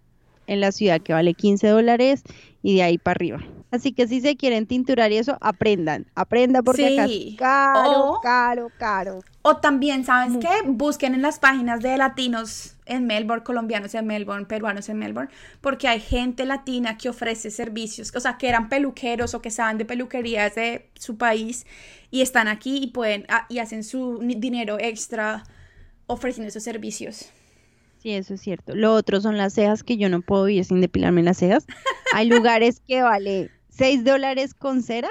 en 0.47 0.61
la 0.61 0.73
ciudad 0.73 1.01
que 1.01 1.13
vale 1.13 1.35
15 1.35 1.69
dólares 1.69 2.23
y 2.63 2.77
de 2.77 2.83
ahí 2.83 2.99
para 2.99 3.17
arriba. 3.17 3.41
Así 3.71 3.93
que 3.93 4.07
si 4.07 4.21
se 4.21 4.37
quieren 4.37 4.67
tinturar 4.67 5.11
y 5.11 5.17
eso, 5.17 5.37
aprendan, 5.41 6.07
aprendan 6.15 6.63
porque 6.63 6.97
acá 6.97 7.07
es 7.07 7.37
caro, 7.37 8.21
caro, 8.23 8.71
caro. 8.79 9.21
O 9.43 9.57
también, 9.57 10.05
¿sabes 10.05 10.39
qué? 10.39 10.63
Busquen 10.65 11.13
en 11.15 11.23
las 11.23 11.41
páginas 11.41 11.81
de 11.81 11.97
latinos 11.97 12.77
en 12.87 13.07
Melbourne, 13.07 13.43
colombianos 13.43 13.95
en 13.97 14.07
Melbourne, 14.07 14.47
peruanos 14.47 14.89
en 14.89 14.99
Melbourne, 14.99 15.29
porque 15.61 15.89
hay 15.89 15.99
gente 15.99 16.45
latina 16.45 16.97
que 16.97 17.09
ofrece 17.09 17.51
servicios, 17.51 18.15
o 18.15 18.21
sea, 18.21 18.39
que 18.39 18.49
eran 18.49 18.69
peluqueros 18.69 19.35
o 19.35 19.43
que 19.43 19.51
saben 19.51 19.77
de 19.77 19.85
peluquerías 19.85 20.55
de 20.55 20.89
su 20.95 21.17
país 21.17 21.67
y 22.13 22.21
están 22.21 22.47
aquí 22.47 22.79
y 22.79 22.87
pueden, 22.89 23.27
ah, 23.29 23.47
y 23.49 23.59
hacen 23.59 23.83
su 23.83 24.21
dinero 24.21 24.79
extra 24.79 25.43
ofreciendo 26.07 26.49
esos 26.49 26.63
servicios. 26.63 27.27
Sí, 27.99 28.11
eso 28.11 28.35
es 28.35 28.41
cierto. 28.43 28.75
Lo 28.75 28.93
otro 28.93 29.21
son 29.21 29.39
las 29.39 29.55
cejas, 29.55 29.83
que 29.83 29.97
yo 29.97 30.09
no 30.09 30.21
puedo 30.21 30.49
ir 30.49 30.65
sin 30.65 30.81
depilarme 30.81 31.23
las 31.23 31.39
cejas. 31.39 31.67
Hay 32.15 32.29
lugares 32.29 32.81
que 32.87 33.03
vale 33.03 33.51
6 33.71 34.05
dólares 34.05 34.53
con 34.55 34.83
cera, 34.83 35.09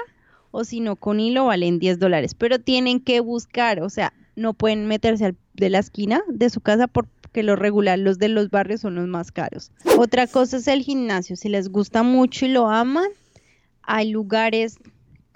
o 0.52 0.64
si 0.64 0.78
no 0.78 0.94
con 0.94 1.18
hilo 1.18 1.46
valen 1.46 1.80
10 1.80 1.98
dólares, 1.98 2.34
pero 2.34 2.60
tienen 2.60 3.00
que 3.00 3.18
buscar, 3.18 3.82
o 3.82 3.90
sea, 3.90 4.12
no 4.36 4.54
pueden 4.54 4.86
meterse 4.86 5.24
al, 5.24 5.36
de 5.54 5.70
la 5.70 5.80
esquina 5.80 6.22
de 6.28 6.48
su 6.50 6.60
casa 6.60 6.86
porque 6.86 7.42
lo 7.42 7.56
regular, 7.56 7.98
los 7.98 8.18
de 8.18 8.28
los 8.28 8.50
barrios 8.50 8.82
son 8.82 8.94
los 8.94 9.08
más 9.08 9.32
caros. 9.32 9.72
Otra 9.98 10.28
cosa 10.28 10.58
es 10.58 10.68
el 10.68 10.82
gimnasio, 10.82 11.34
si 11.34 11.48
les 11.48 11.68
gusta 11.68 12.04
mucho 12.04 12.46
y 12.46 12.50
lo 12.50 12.68
aman, 12.68 13.08
hay 13.82 14.10
lugares 14.10 14.78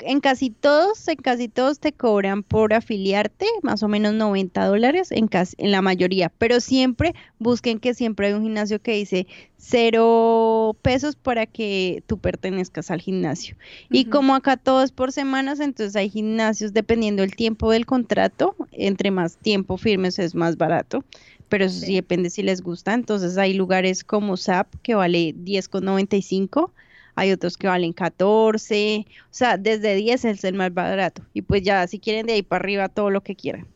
en 0.01 0.21
casi 0.21 0.51
todos, 0.51 1.07
en 1.09 1.17
casi 1.17 1.49
todos 1.49 1.81
te 1.81 1.93
cobran 1.93 2.43
por 2.43 2.73
afiliarte, 2.75 3.47
más 3.63 3.83
o 3.83 3.89
menos 3.89 4.15
90 4.15 4.67
dólares 4.67 5.11
en, 5.11 5.29
en 5.33 5.71
la 5.71 5.83
mayoría, 5.83 6.31
pero 6.39 6.61
siempre 6.61 7.15
busquen 7.39 7.79
que 7.79 7.95
siempre 7.95 8.29
hay 8.29 8.33
un 8.35 8.43
gimnasio 8.43 8.81
que 8.81 8.93
dice 8.93 9.27
cero 9.57 10.77
pesos 10.83 11.17
para 11.17 11.47
que 11.47 12.03
tú 12.07 12.19
pertenezcas 12.19 12.91
al 12.91 13.01
gimnasio. 13.01 13.57
Y 13.91 14.07
como 14.07 14.35
acá 14.35 14.57
todo 14.57 14.83
es 14.83 14.93
por 14.93 15.13
semanas, 15.13 15.61
entonces 15.61 15.97
hay 15.97 16.11
gimnasios 16.11 16.73
dependiendo 16.73 17.23
del 17.23 17.35
tiempo 17.35 17.71
del 17.71 17.87
contrato, 17.87 18.55
entre 18.73 19.11
más 19.11 19.37
tiempo 19.37 19.77
firmes 19.77 20.19
es 20.19 20.35
más 20.35 20.57
barato 20.57 21.05
pero 21.49 21.65
eso 21.65 21.81
sí. 21.81 21.95
depende 21.95 22.31
si 22.31 22.43
les 22.43 22.61
gusta. 22.61 22.95
Entonces 22.95 23.39
hay 23.39 23.55
lugares 23.55 24.05
como 24.05 24.37
SAP 24.37 24.75
que 24.83 24.95
vale 24.95 25.35
10,95 25.35 26.71
hay 27.19 27.33
otros 27.33 27.57
que 27.57 27.67
valen 27.67 27.93
14, 27.93 29.07
o 29.09 29.27
sea, 29.31 29.57
desde 29.57 29.97
10 29.97 30.25
es 30.25 30.45
el 30.45 30.55
más 30.55 30.73
barato. 30.73 31.23
Y 31.35 31.43
pues 31.43 31.63
ya, 31.63 31.85
si 31.89 31.99
quieren 31.99 32.27
de 32.27 32.35
ahí 32.35 32.43
para 32.43 32.63
arriba, 32.63 32.89
todo 32.89 33.11
lo 33.11 33.23
que 33.23 33.35
quieran. 33.35 33.67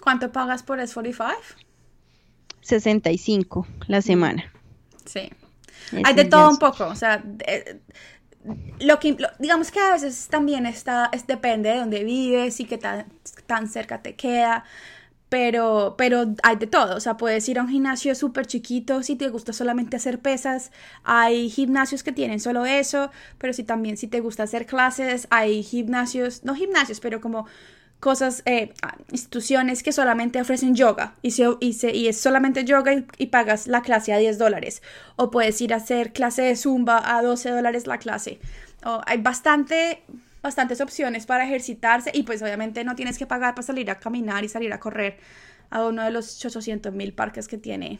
¿Cuánto 0.00 0.32
pagas 0.32 0.64
por 0.64 0.80
S45? 0.80 1.32
65 2.60 3.66
la 3.86 4.02
semana. 4.02 4.52
Sí. 5.04 5.30
Hay 6.04 6.14
de 6.14 6.24
todo 6.24 6.50
un 6.50 6.58
poco, 6.58 6.86
o 6.86 6.96
sea, 6.96 7.24
lo 8.80 8.98
que 8.98 9.16
digamos 9.38 9.70
que 9.70 9.80
a 9.80 9.92
veces 9.92 10.26
también 10.28 10.66
está 10.66 11.08
es, 11.12 11.26
depende 11.26 11.70
de 11.70 11.78
dónde 11.78 12.04
vives 12.04 12.58
y 12.58 12.64
qué 12.64 12.78
tan, 12.78 13.06
tan 13.46 13.68
cerca 13.68 14.02
te 14.02 14.16
queda 14.16 14.64
pero, 15.28 15.94
pero 15.98 16.34
hay 16.42 16.56
de 16.56 16.66
todo, 16.66 16.96
o 16.96 17.00
sea, 17.00 17.16
puedes 17.16 17.48
ir 17.48 17.58
a 17.58 17.62
un 17.62 17.68
gimnasio 17.68 18.14
súper 18.14 18.46
chiquito 18.46 19.02
si 19.02 19.16
te 19.16 19.28
gusta 19.28 19.52
solamente 19.52 19.96
hacer 19.96 20.20
pesas, 20.20 20.72
hay 21.04 21.50
gimnasios 21.50 22.02
que 22.02 22.12
tienen 22.12 22.40
solo 22.40 22.64
eso, 22.64 23.10
pero 23.38 23.52
si 23.52 23.62
también 23.62 23.96
si 23.96 24.06
te 24.06 24.20
gusta 24.20 24.44
hacer 24.44 24.66
clases, 24.66 25.26
hay 25.30 25.62
gimnasios, 25.62 26.44
no 26.44 26.54
gimnasios, 26.54 27.00
pero 27.00 27.20
como 27.20 27.46
cosas, 28.00 28.42
eh, 28.46 28.72
ah, 28.82 28.96
instituciones 29.10 29.82
que 29.82 29.92
solamente 29.92 30.40
ofrecen 30.40 30.74
yoga 30.74 31.14
y, 31.20 31.34
y, 31.60 31.76
y 31.92 32.08
es 32.08 32.18
solamente 32.18 32.64
yoga 32.64 33.04
y, 33.18 33.26
pagas 33.26 33.66
la 33.66 33.82
clase 33.82 34.12
a 34.12 34.18
10 34.18 34.38
dólares, 34.38 34.82
o 35.16 35.30
puedes 35.30 35.60
ir 35.60 35.74
a 35.74 35.78
hacer 35.78 36.12
clase 36.12 36.42
de 36.42 36.56
zumba 36.56 37.16
a 37.16 37.22
12 37.22 37.50
dólares 37.50 37.86
la 37.86 37.98
clase, 37.98 38.38
hay 39.04 39.20
bastante 39.20 40.02
bastantes 40.42 40.80
opciones 40.80 41.26
para 41.26 41.44
ejercitarse 41.44 42.10
y 42.14 42.22
pues 42.22 42.42
obviamente 42.42 42.84
no 42.84 42.94
tienes 42.94 43.18
que 43.18 43.26
pagar 43.26 43.54
para 43.54 43.66
salir 43.66 43.90
a 43.90 43.96
caminar 43.96 44.44
y 44.44 44.48
salir 44.48 44.72
a 44.72 44.80
correr 44.80 45.18
a 45.70 45.84
uno 45.84 46.02
de 46.02 46.10
los 46.10 46.44
800 46.44 46.92
mil 46.94 47.12
parques 47.12 47.48
que 47.48 47.58
tiene 47.58 47.98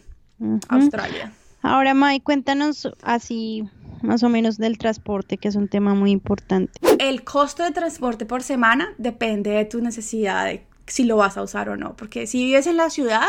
Australia. 0.68 1.32
Ahora, 1.62 1.92
Mai, 1.92 2.20
cuéntanos 2.20 2.88
así 3.02 3.68
más 4.02 4.22
o 4.22 4.28
menos 4.28 4.58
del 4.58 4.78
transporte, 4.78 5.38
que 5.38 5.48
es 5.48 5.56
un 5.56 5.68
tema 5.68 5.94
muy 5.94 6.12
importante. 6.12 6.72
El 6.98 7.24
costo 7.24 7.64
de 7.64 7.72
transporte 7.72 8.26
por 8.26 8.42
semana 8.42 8.94
depende 8.96 9.50
de 9.50 9.64
tu 9.64 9.80
necesidad, 9.80 10.44
de 10.44 10.64
si 10.86 11.04
lo 11.04 11.16
vas 11.16 11.36
a 11.36 11.42
usar 11.42 11.68
o 11.68 11.76
no, 11.76 11.96
porque 11.96 12.26
si 12.26 12.44
vives 12.44 12.66
en 12.66 12.76
la 12.76 12.90
ciudad, 12.90 13.26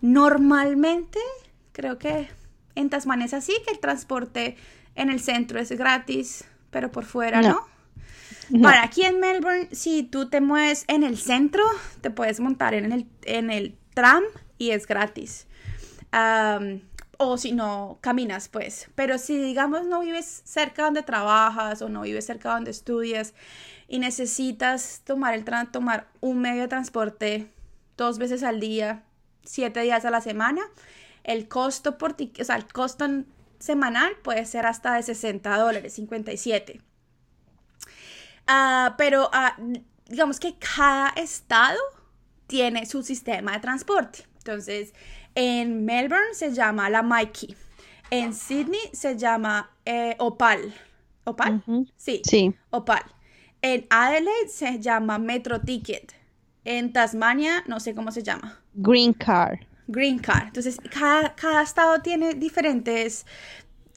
normalmente 0.00 1.20
creo 1.72 1.98
que 1.98 2.28
En 2.74 2.88
Tasmania 2.88 3.26
es 3.26 3.34
así, 3.34 3.52
que 3.66 3.72
el 3.72 3.80
transporte 3.80 4.56
en 4.94 5.10
el 5.10 5.20
centro 5.20 5.60
es 5.60 5.70
gratis, 5.72 6.44
pero 6.70 6.90
por 6.90 7.04
fuera 7.04 7.42
no. 7.42 7.48
¿no? 7.48 7.71
Aquí 8.82 9.02
en 9.02 9.20
Melbourne, 9.20 9.68
si 9.72 10.02
tú 10.02 10.28
te 10.28 10.40
mueves 10.40 10.84
en 10.88 11.04
el 11.04 11.18
centro, 11.18 11.62
te 12.00 12.10
puedes 12.10 12.40
montar 12.40 12.74
en 12.74 12.92
el, 12.92 13.06
en 13.24 13.50
el 13.50 13.76
tram 13.94 14.24
y 14.58 14.70
es 14.70 14.86
gratis. 14.86 15.46
o 17.18 17.38
si 17.38 17.52
no, 17.52 17.98
caminas, 18.00 18.48
pues. 18.48 18.88
Pero 18.94 19.18
si, 19.18 19.38
digamos, 19.38 19.86
no 19.86 20.00
vives 20.00 20.42
cerca 20.44 20.84
donde 20.84 21.02
trabajas 21.02 21.82
o 21.82 21.88
no 21.88 22.02
vives 22.02 22.26
cerca 22.26 22.52
donde 22.52 22.70
estudias 22.70 23.34
y 23.88 23.98
necesitas 23.98 25.02
tomar, 25.04 25.34
el 25.34 25.44
tomar 25.70 26.08
un 26.20 26.40
medio 26.40 26.62
de 26.62 26.68
transporte 26.68 27.50
dos 27.96 28.18
veces 28.18 28.42
al 28.42 28.60
día, 28.60 29.04
siete 29.44 29.80
días 29.80 30.04
a 30.04 30.10
la 30.10 30.20
semana, 30.20 30.62
el 31.24 31.48
costo 31.48 31.98
por 31.98 32.16
o 32.40 32.44
sea, 32.44 32.56
el 32.56 32.66
costo 32.66 33.06
semanal 33.58 34.12
puede 34.22 34.44
ser 34.44 34.66
hasta 34.66 34.94
de 34.94 35.02
60 35.02 35.56
dólares, 35.56 35.92
57. 35.94 36.80
Ah, 38.46 38.94
pero 38.98 39.30
ah, 39.32 39.56
digamos 40.06 40.38
que 40.40 40.56
cada 40.58 41.08
estado 41.10 41.78
tiene 42.46 42.86
su 42.86 43.02
sistema 43.02 43.52
de 43.52 43.60
transporte. 43.60 44.26
Entonces, 44.38 44.92
en 45.34 45.84
Melbourne 45.84 46.34
se 46.34 46.52
llama 46.52 46.90
la 46.90 47.02
Mikey. 47.02 47.56
En 48.10 48.34
Sydney 48.34 48.90
se 48.92 49.16
llama 49.16 49.70
eh, 49.84 50.16
Opal. 50.18 50.74
¿Opal? 51.24 51.62
Sí. 51.96 52.20
Sí. 52.24 52.54
Opal. 52.70 53.02
En 53.62 53.86
Adelaide 53.88 54.48
se 54.48 54.80
llama 54.80 55.18
Metro 55.18 55.60
Ticket. 55.60 56.14
En 56.64 56.92
Tasmania, 56.92 57.64
no 57.66 57.80
sé 57.80 57.94
cómo 57.94 58.10
se 58.10 58.22
llama. 58.22 58.60
Green 58.74 59.12
Car. 59.14 59.66
Green 59.86 60.18
Card. 60.18 60.48
Entonces, 60.48 60.78
cada, 60.90 61.34
cada 61.34 61.62
estado 61.62 62.00
tiene 62.00 62.34
diferentes, 62.34 63.26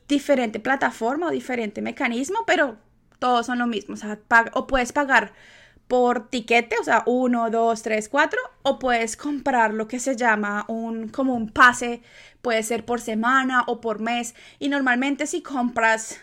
diferente 0.08 0.60
plataforma 0.60 1.28
o 1.28 1.32
diferente 1.32 1.82
mecanismo, 1.82 2.40
pero 2.46 2.78
todos 3.20 3.46
son 3.46 3.60
lo 3.60 3.68
mismo. 3.68 3.96
O, 3.96 3.98
sea, 3.98 4.20
o 4.54 4.68
puedes 4.68 4.92
pagar 4.92 5.34
por 5.88 6.30
tiquete, 6.30 6.78
o 6.80 6.84
sea, 6.84 7.04
uno, 7.06 7.50
dos, 7.50 7.84
tres, 7.84 8.10
cuatro, 8.10 8.40
o 8.64 8.80
puedes 8.80 9.18
comprar 9.18 9.74
lo 9.74 9.88
que 9.88 10.00
se 10.00 10.16
llama 10.16 10.66
un, 10.68 11.10
como 11.10 11.36
un 11.36 11.50
pase, 11.50 12.02
puede 12.42 12.64
ser 12.64 12.86
por 12.86 13.02
semana 13.02 13.64
o 13.68 13.82
por 13.82 14.00
mes, 14.00 14.36
y 14.58 14.70
normalmente 14.70 15.28
si 15.28 15.42
compras 15.42 16.20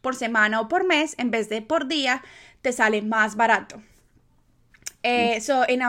por 0.00 0.14
semana 0.14 0.60
o 0.60 0.68
por 0.68 0.84
mes, 0.84 1.14
en 1.18 1.30
vez 1.30 1.48
de 1.48 1.62
por 1.62 1.88
día, 1.88 2.22
te 2.60 2.72
sale 2.72 3.02
más 3.02 3.36
barato. 3.36 3.82
En, 5.02 5.42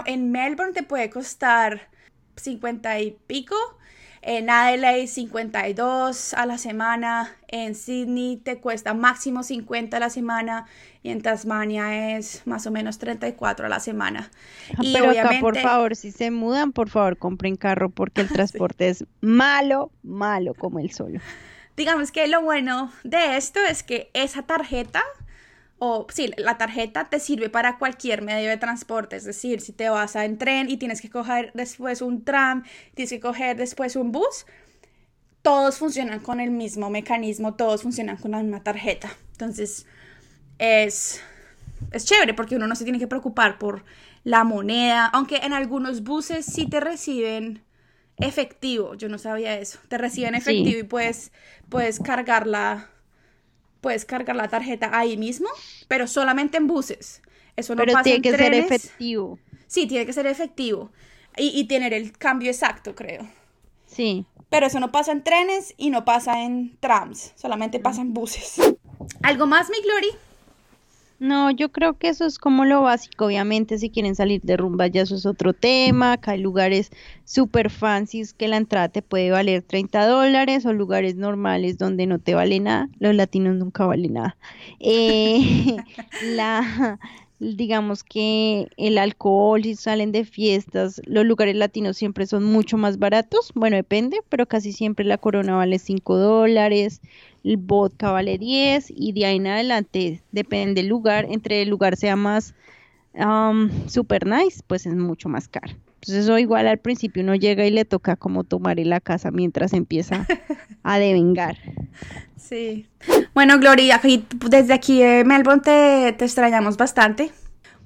en 0.06 0.32
Melbourne 0.32 0.74
te 0.74 0.82
puede 0.82 1.12
costar 1.12 1.88
50 2.36 3.00
y 3.00 3.12
pico. 3.28 3.56
En 4.26 4.50
Adelaide 4.50 5.08
52 5.08 6.34
a 6.34 6.46
la 6.46 6.58
semana, 6.58 7.36
en 7.50 7.76
Sydney 7.76 8.38
te 8.38 8.58
cuesta 8.58 8.94
máximo 8.94 9.44
50 9.44 9.98
a 9.98 10.00
la 10.00 10.10
semana 10.10 10.66
y 11.04 11.10
en 11.10 11.22
Tasmania 11.22 12.16
es 12.16 12.42
más 12.48 12.66
o 12.66 12.72
menos 12.72 13.00
34 13.00 13.66
a 13.66 13.70
la 13.70 13.82
semana. 13.82 14.32
Ah, 14.78 14.82
y 14.82 14.94
Pero 14.94 15.10
acá 15.10 15.32
por 15.42 15.58
favor, 15.58 15.98
si 15.98 16.12
se 16.12 16.32
mudan, 16.32 16.72
por 16.72 16.90
favor 16.90 17.18
compren 17.18 17.58
carro 17.58 17.90
porque 17.90 18.22
el 18.22 18.28
transporte 18.30 18.88
es 18.88 19.06
malo, 19.20 19.92
malo 20.04 20.54
como 20.54 20.80
el 20.80 20.92
solo. 20.92 21.20
Digamos 21.76 22.14
que 22.14 22.26
lo 22.28 22.42
bueno 22.42 22.94
de 23.04 23.36
esto 23.36 23.60
es 23.60 23.84
que 23.84 24.10
esa 24.14 24.44
tarjeta 24.44 25.04
o 25.86 26.08
sí, 26.10 26.32
la 26.38 26.58
tarjeta 26.58 27.10
te 27.10 27.20
sirve 27.20 27.50
para 27.50 27.78
cualquier 27.78 28.22
medio 28.22 28.50
de 28.50 28.56
transporte, 28.56 29.18
es 29.18 29.26
decir, 29.26 29.60
si 29.60 29.74
te 29.74 29.90
vas 29.90 30.16
a 30.16 30.24
en 30.24 30.38
tren 30.38 30.70
y 30.70 30.78
tienes 30.78 31.02
que 31.02 31.10
coger 31.10 31.52
después 31.56 32.02
un 32.02 32.24
tram, 32.24 32.64
tienes 32.94 33.10
que 33.10 33.20
coger 33.20 33.58
después 33.58 33.98
un 33.98 34.14
bus, 34.14 34.46
todos 35.42 35.78
funcionan 35.78 36.22
con 36.22 36.40
el 36.40 36.52
mismo 36.52 36.90
mecanismo, 36.90 37.56
todos 37.56 37.82
funcionan 37.82 38.16
con 38.16 38.32
la 38.32 38.42
misma 38.42 38.64
tarjeta. 38.64 39.14
Entonces, 39.34 39.86
es, 40.58 41.22
es 41.92 42.06
chévere 42.06 42.34
porque 42.34 42.56
uno 42.56 42.66
no 42.66 42.78
se 42.78 42.86
tiene 42.86 42.98
que 42.98 43.08
preocupar 43.08 43.60
por 43.60 43.84
la 44.24 44.46
moneda, 44.46 45.08
aunque 45.08 45.36
en 45.44 45.52
algunos 45.52 46.04
buses 46.04 46.46
sí 46.46 46.66
te 46.66 46.80
reciben 46.80 47.62
efectivo, 48.20 48.96
yo 48.96 49.10
no 49.10 49.18
sabía 49.18 49.60
eso, 49.60 49.80
te 49.90 49.98
reciben 49.98 50.34
efectivo 50.34 50.80
y 50.80 50.84
puedes, 50.84 51.34
puedes 51.68 52.00
cargarla 52.00 52.93
puedes 53.84 54.06
cargar 54.06 54.36
la 54.36 54.48
tarjeta 54.48 54.98
ahí 54.98 55.18
mismo, 55.18 55.50
pero 55.88 56.08
solamente 56.08 56.58
en 56.58 56.66
buses. 56.66 57.22
Eso 57.56 57.76
no 57.76 57.84
pero 57.84 58.02
tiene 58.02 58.22
que 58.22 58.36
ser 58.36 58.54
efectivo. 58.56 59.38
Sí, 59.68 59.86
tiene 59.86 60.08
que 60.08 60.14
ser 60.14 60.26
efectivo. 60.26 60.90
Y, 61.36 61.64
tener 61.66 61.94
el 61.94 62.12
cambio 62.12 62.50
exacto, 62.50 62.96
creo. 62.96 63.28
Sí. 63.88 64.26
Pero 64.50 64.68
eso 64.68 64.80
no 64.80 64.92
pasa 64.92 65.12
en 65.12 65.24
trenes 65.24 65.74
y 65.78 65.90
no 65.90 66.06
pasa 66.06 66.44
en 66.44 66.78
trams, 66.80 67.34
solamente 67.36 67.80
pasa 67.80 68.02
en 68.02 68.14
buses. 68.14 68.56
¿Algo 69.24 69.48
más, 69.48 69.70
mi 69.70 69.82
Glory? 69.82 70.10
No, 71.24 71.50
yo 71.52 71.72
creo 71.72 71.98
que 71.98 72.10
eso 72.10 72.26
es 72.26 72.38
como 72.38 72.66
lo 72.66 72.82
básico. 72.82 73.28
Obviamente, 73.28 73.78
si 73.78 73.90
quieren 73.90 74.14
salir 74.14 74.42
de 74.42 74.58
rumba, 74.58 74.88
ya 74.88 75.04
eso 75.04 75.16
es 75.16 75.26
otro 75.26 75.54
tema. 75.54 76.12
Acá 76.12 76.32
hay 76.32 76.42
lugares 76.42 76.90
super 77.24 77.70
fancies 77.70 78.34
que 78.34 78.50
la 78.50 78.58
entrada 78.58 78.90
te 78.90 79.02
puede 79.02 79.32
valer 79.32 79.64
30 79.64 80.06
dólares 80.06 80.66
o 80.66 80.74
lugares 80.74 81.16
normales 81.16 81.78
donde 81.78 82.08
no 82.08 82.20
te 82.20 82.36
vale 82.36 82.60
nada. 82.60 82.90
Los 83.00 83.16
latinos 83.16 83.56
nunca 83.56 83.86
valen 83.86 84.16
nada. 84.16 84.36
Eh, 84.82 85.78
la, 86.36 87.00
digamos 87.56 88.04
que 88.04 88.70
el 88.78 88.98
alcohol, 88.98 89.64
si 89.64 89.76
salen 89.76 90.12
de 90.12 90.26
fiestas, 90.26 91.02
los 91.06 91.26
lugares 91.26 91.56
latinos 91.56 91.98
siempre 91.98 92.26
son 92.26 92.44
mucho 92.44 92.78
más 92.78 93.00
baratos. 93.00 93.52
Bueno, 93.54 93.76
depende, 93.76 94.22
pero 94.30 94.48
casi 94.48 94.72
siempre 94.72 95.06
la 95.06 95.18
corona 95.18 95.56
vale 95.56 95.80
5 95.80 96.18
dólares 96.18 97.02
el 97.44 97.58
vodka 97.58 98.12
vale 98.12 98.38
10 98.38 98.90
y 98.90 99.12
de 99.12 99.26
ahí 99.26 99.36
en 99.38 99.48
adelante, 99.48 100.22
depende 100.32 100.82
del 100.82 100.90
lugar, 100.90 101.28
entre 101.30 101.62
el 101.62 101.70
lugar 101.70 101.98
sea 101.98 102.16
más 102.16 102.56
um, 103.14 103.70
super 103.88 104.26
nice, 104.26 104.62
pues 104.66 104.86
es 104.86 104.96
mucho 104.96 105.30
más 105.30 105.48
caro. 105.48 105.74
Entonces 106.04 106.26
eso 106.26 106.38
igual 106.38 106.68
al 106.68 106.80
principio 106.80 107.24
uno 107.24 107.34
llega 107.34 107.66
y 107.66 107.72
le 107.72 107.86
toca 107.86 108.18
como 108.18 108.44
tomar 108.44 108.78
en 108.78 108.90
la 108.90 109.00
casa 109.00 109.32
mientras 109.32 109.72
empieza 109.72 110.28
a 110.84 111.00
devengar. 111.00 111.58
Sí. 112.36 112.90
Bueno, 113.34 113.58
Gloria, 113.58 114.02
desde 114.50 114.74
aquí 114.74 115.02
de 115.02 115.24
Melbourne 115.24 115.62
te, 115.64 116.10
extrañamos 116.10 116.76
bastante. 116.76 117.32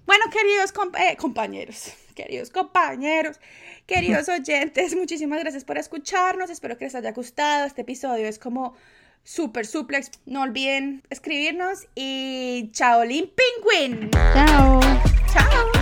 Bueno, 0.07 0.25
queridos 0.31 0.73
eh, 0.99 1.15
compañeros, 1.17 1.93
queridos 2.15 2.49
compañeros, 2.49 3.39
queridos 3.85 4.27
oyentes, 4.39 4.95
muchísimas 4.95 5.39
gracias 5.41 5.63
por 5.63 5.77
escucharnos. 5.77 6.49
Espero 6.49 6.75
que 6.75 6.85
les 6.85 6.95
haya 6.95 7.11
gustado. 7.11 7.67
Este 7.67 7.81
episodio 7.81 8.27
es 8.27 8.39
como 8.39 8.73
Super 9.23 9.67
Suplex. 9.67 10.09
No 10.25 10.41
olviden 10.41 11.03
escribirnos 11.11 11.85
y 11.93 12.71
chao, 12.71 13.05
Lin 13.05 13.29
Penguin. 13.35 14.09
Chao. 14.33 14.79
Chao. 15.31 15.76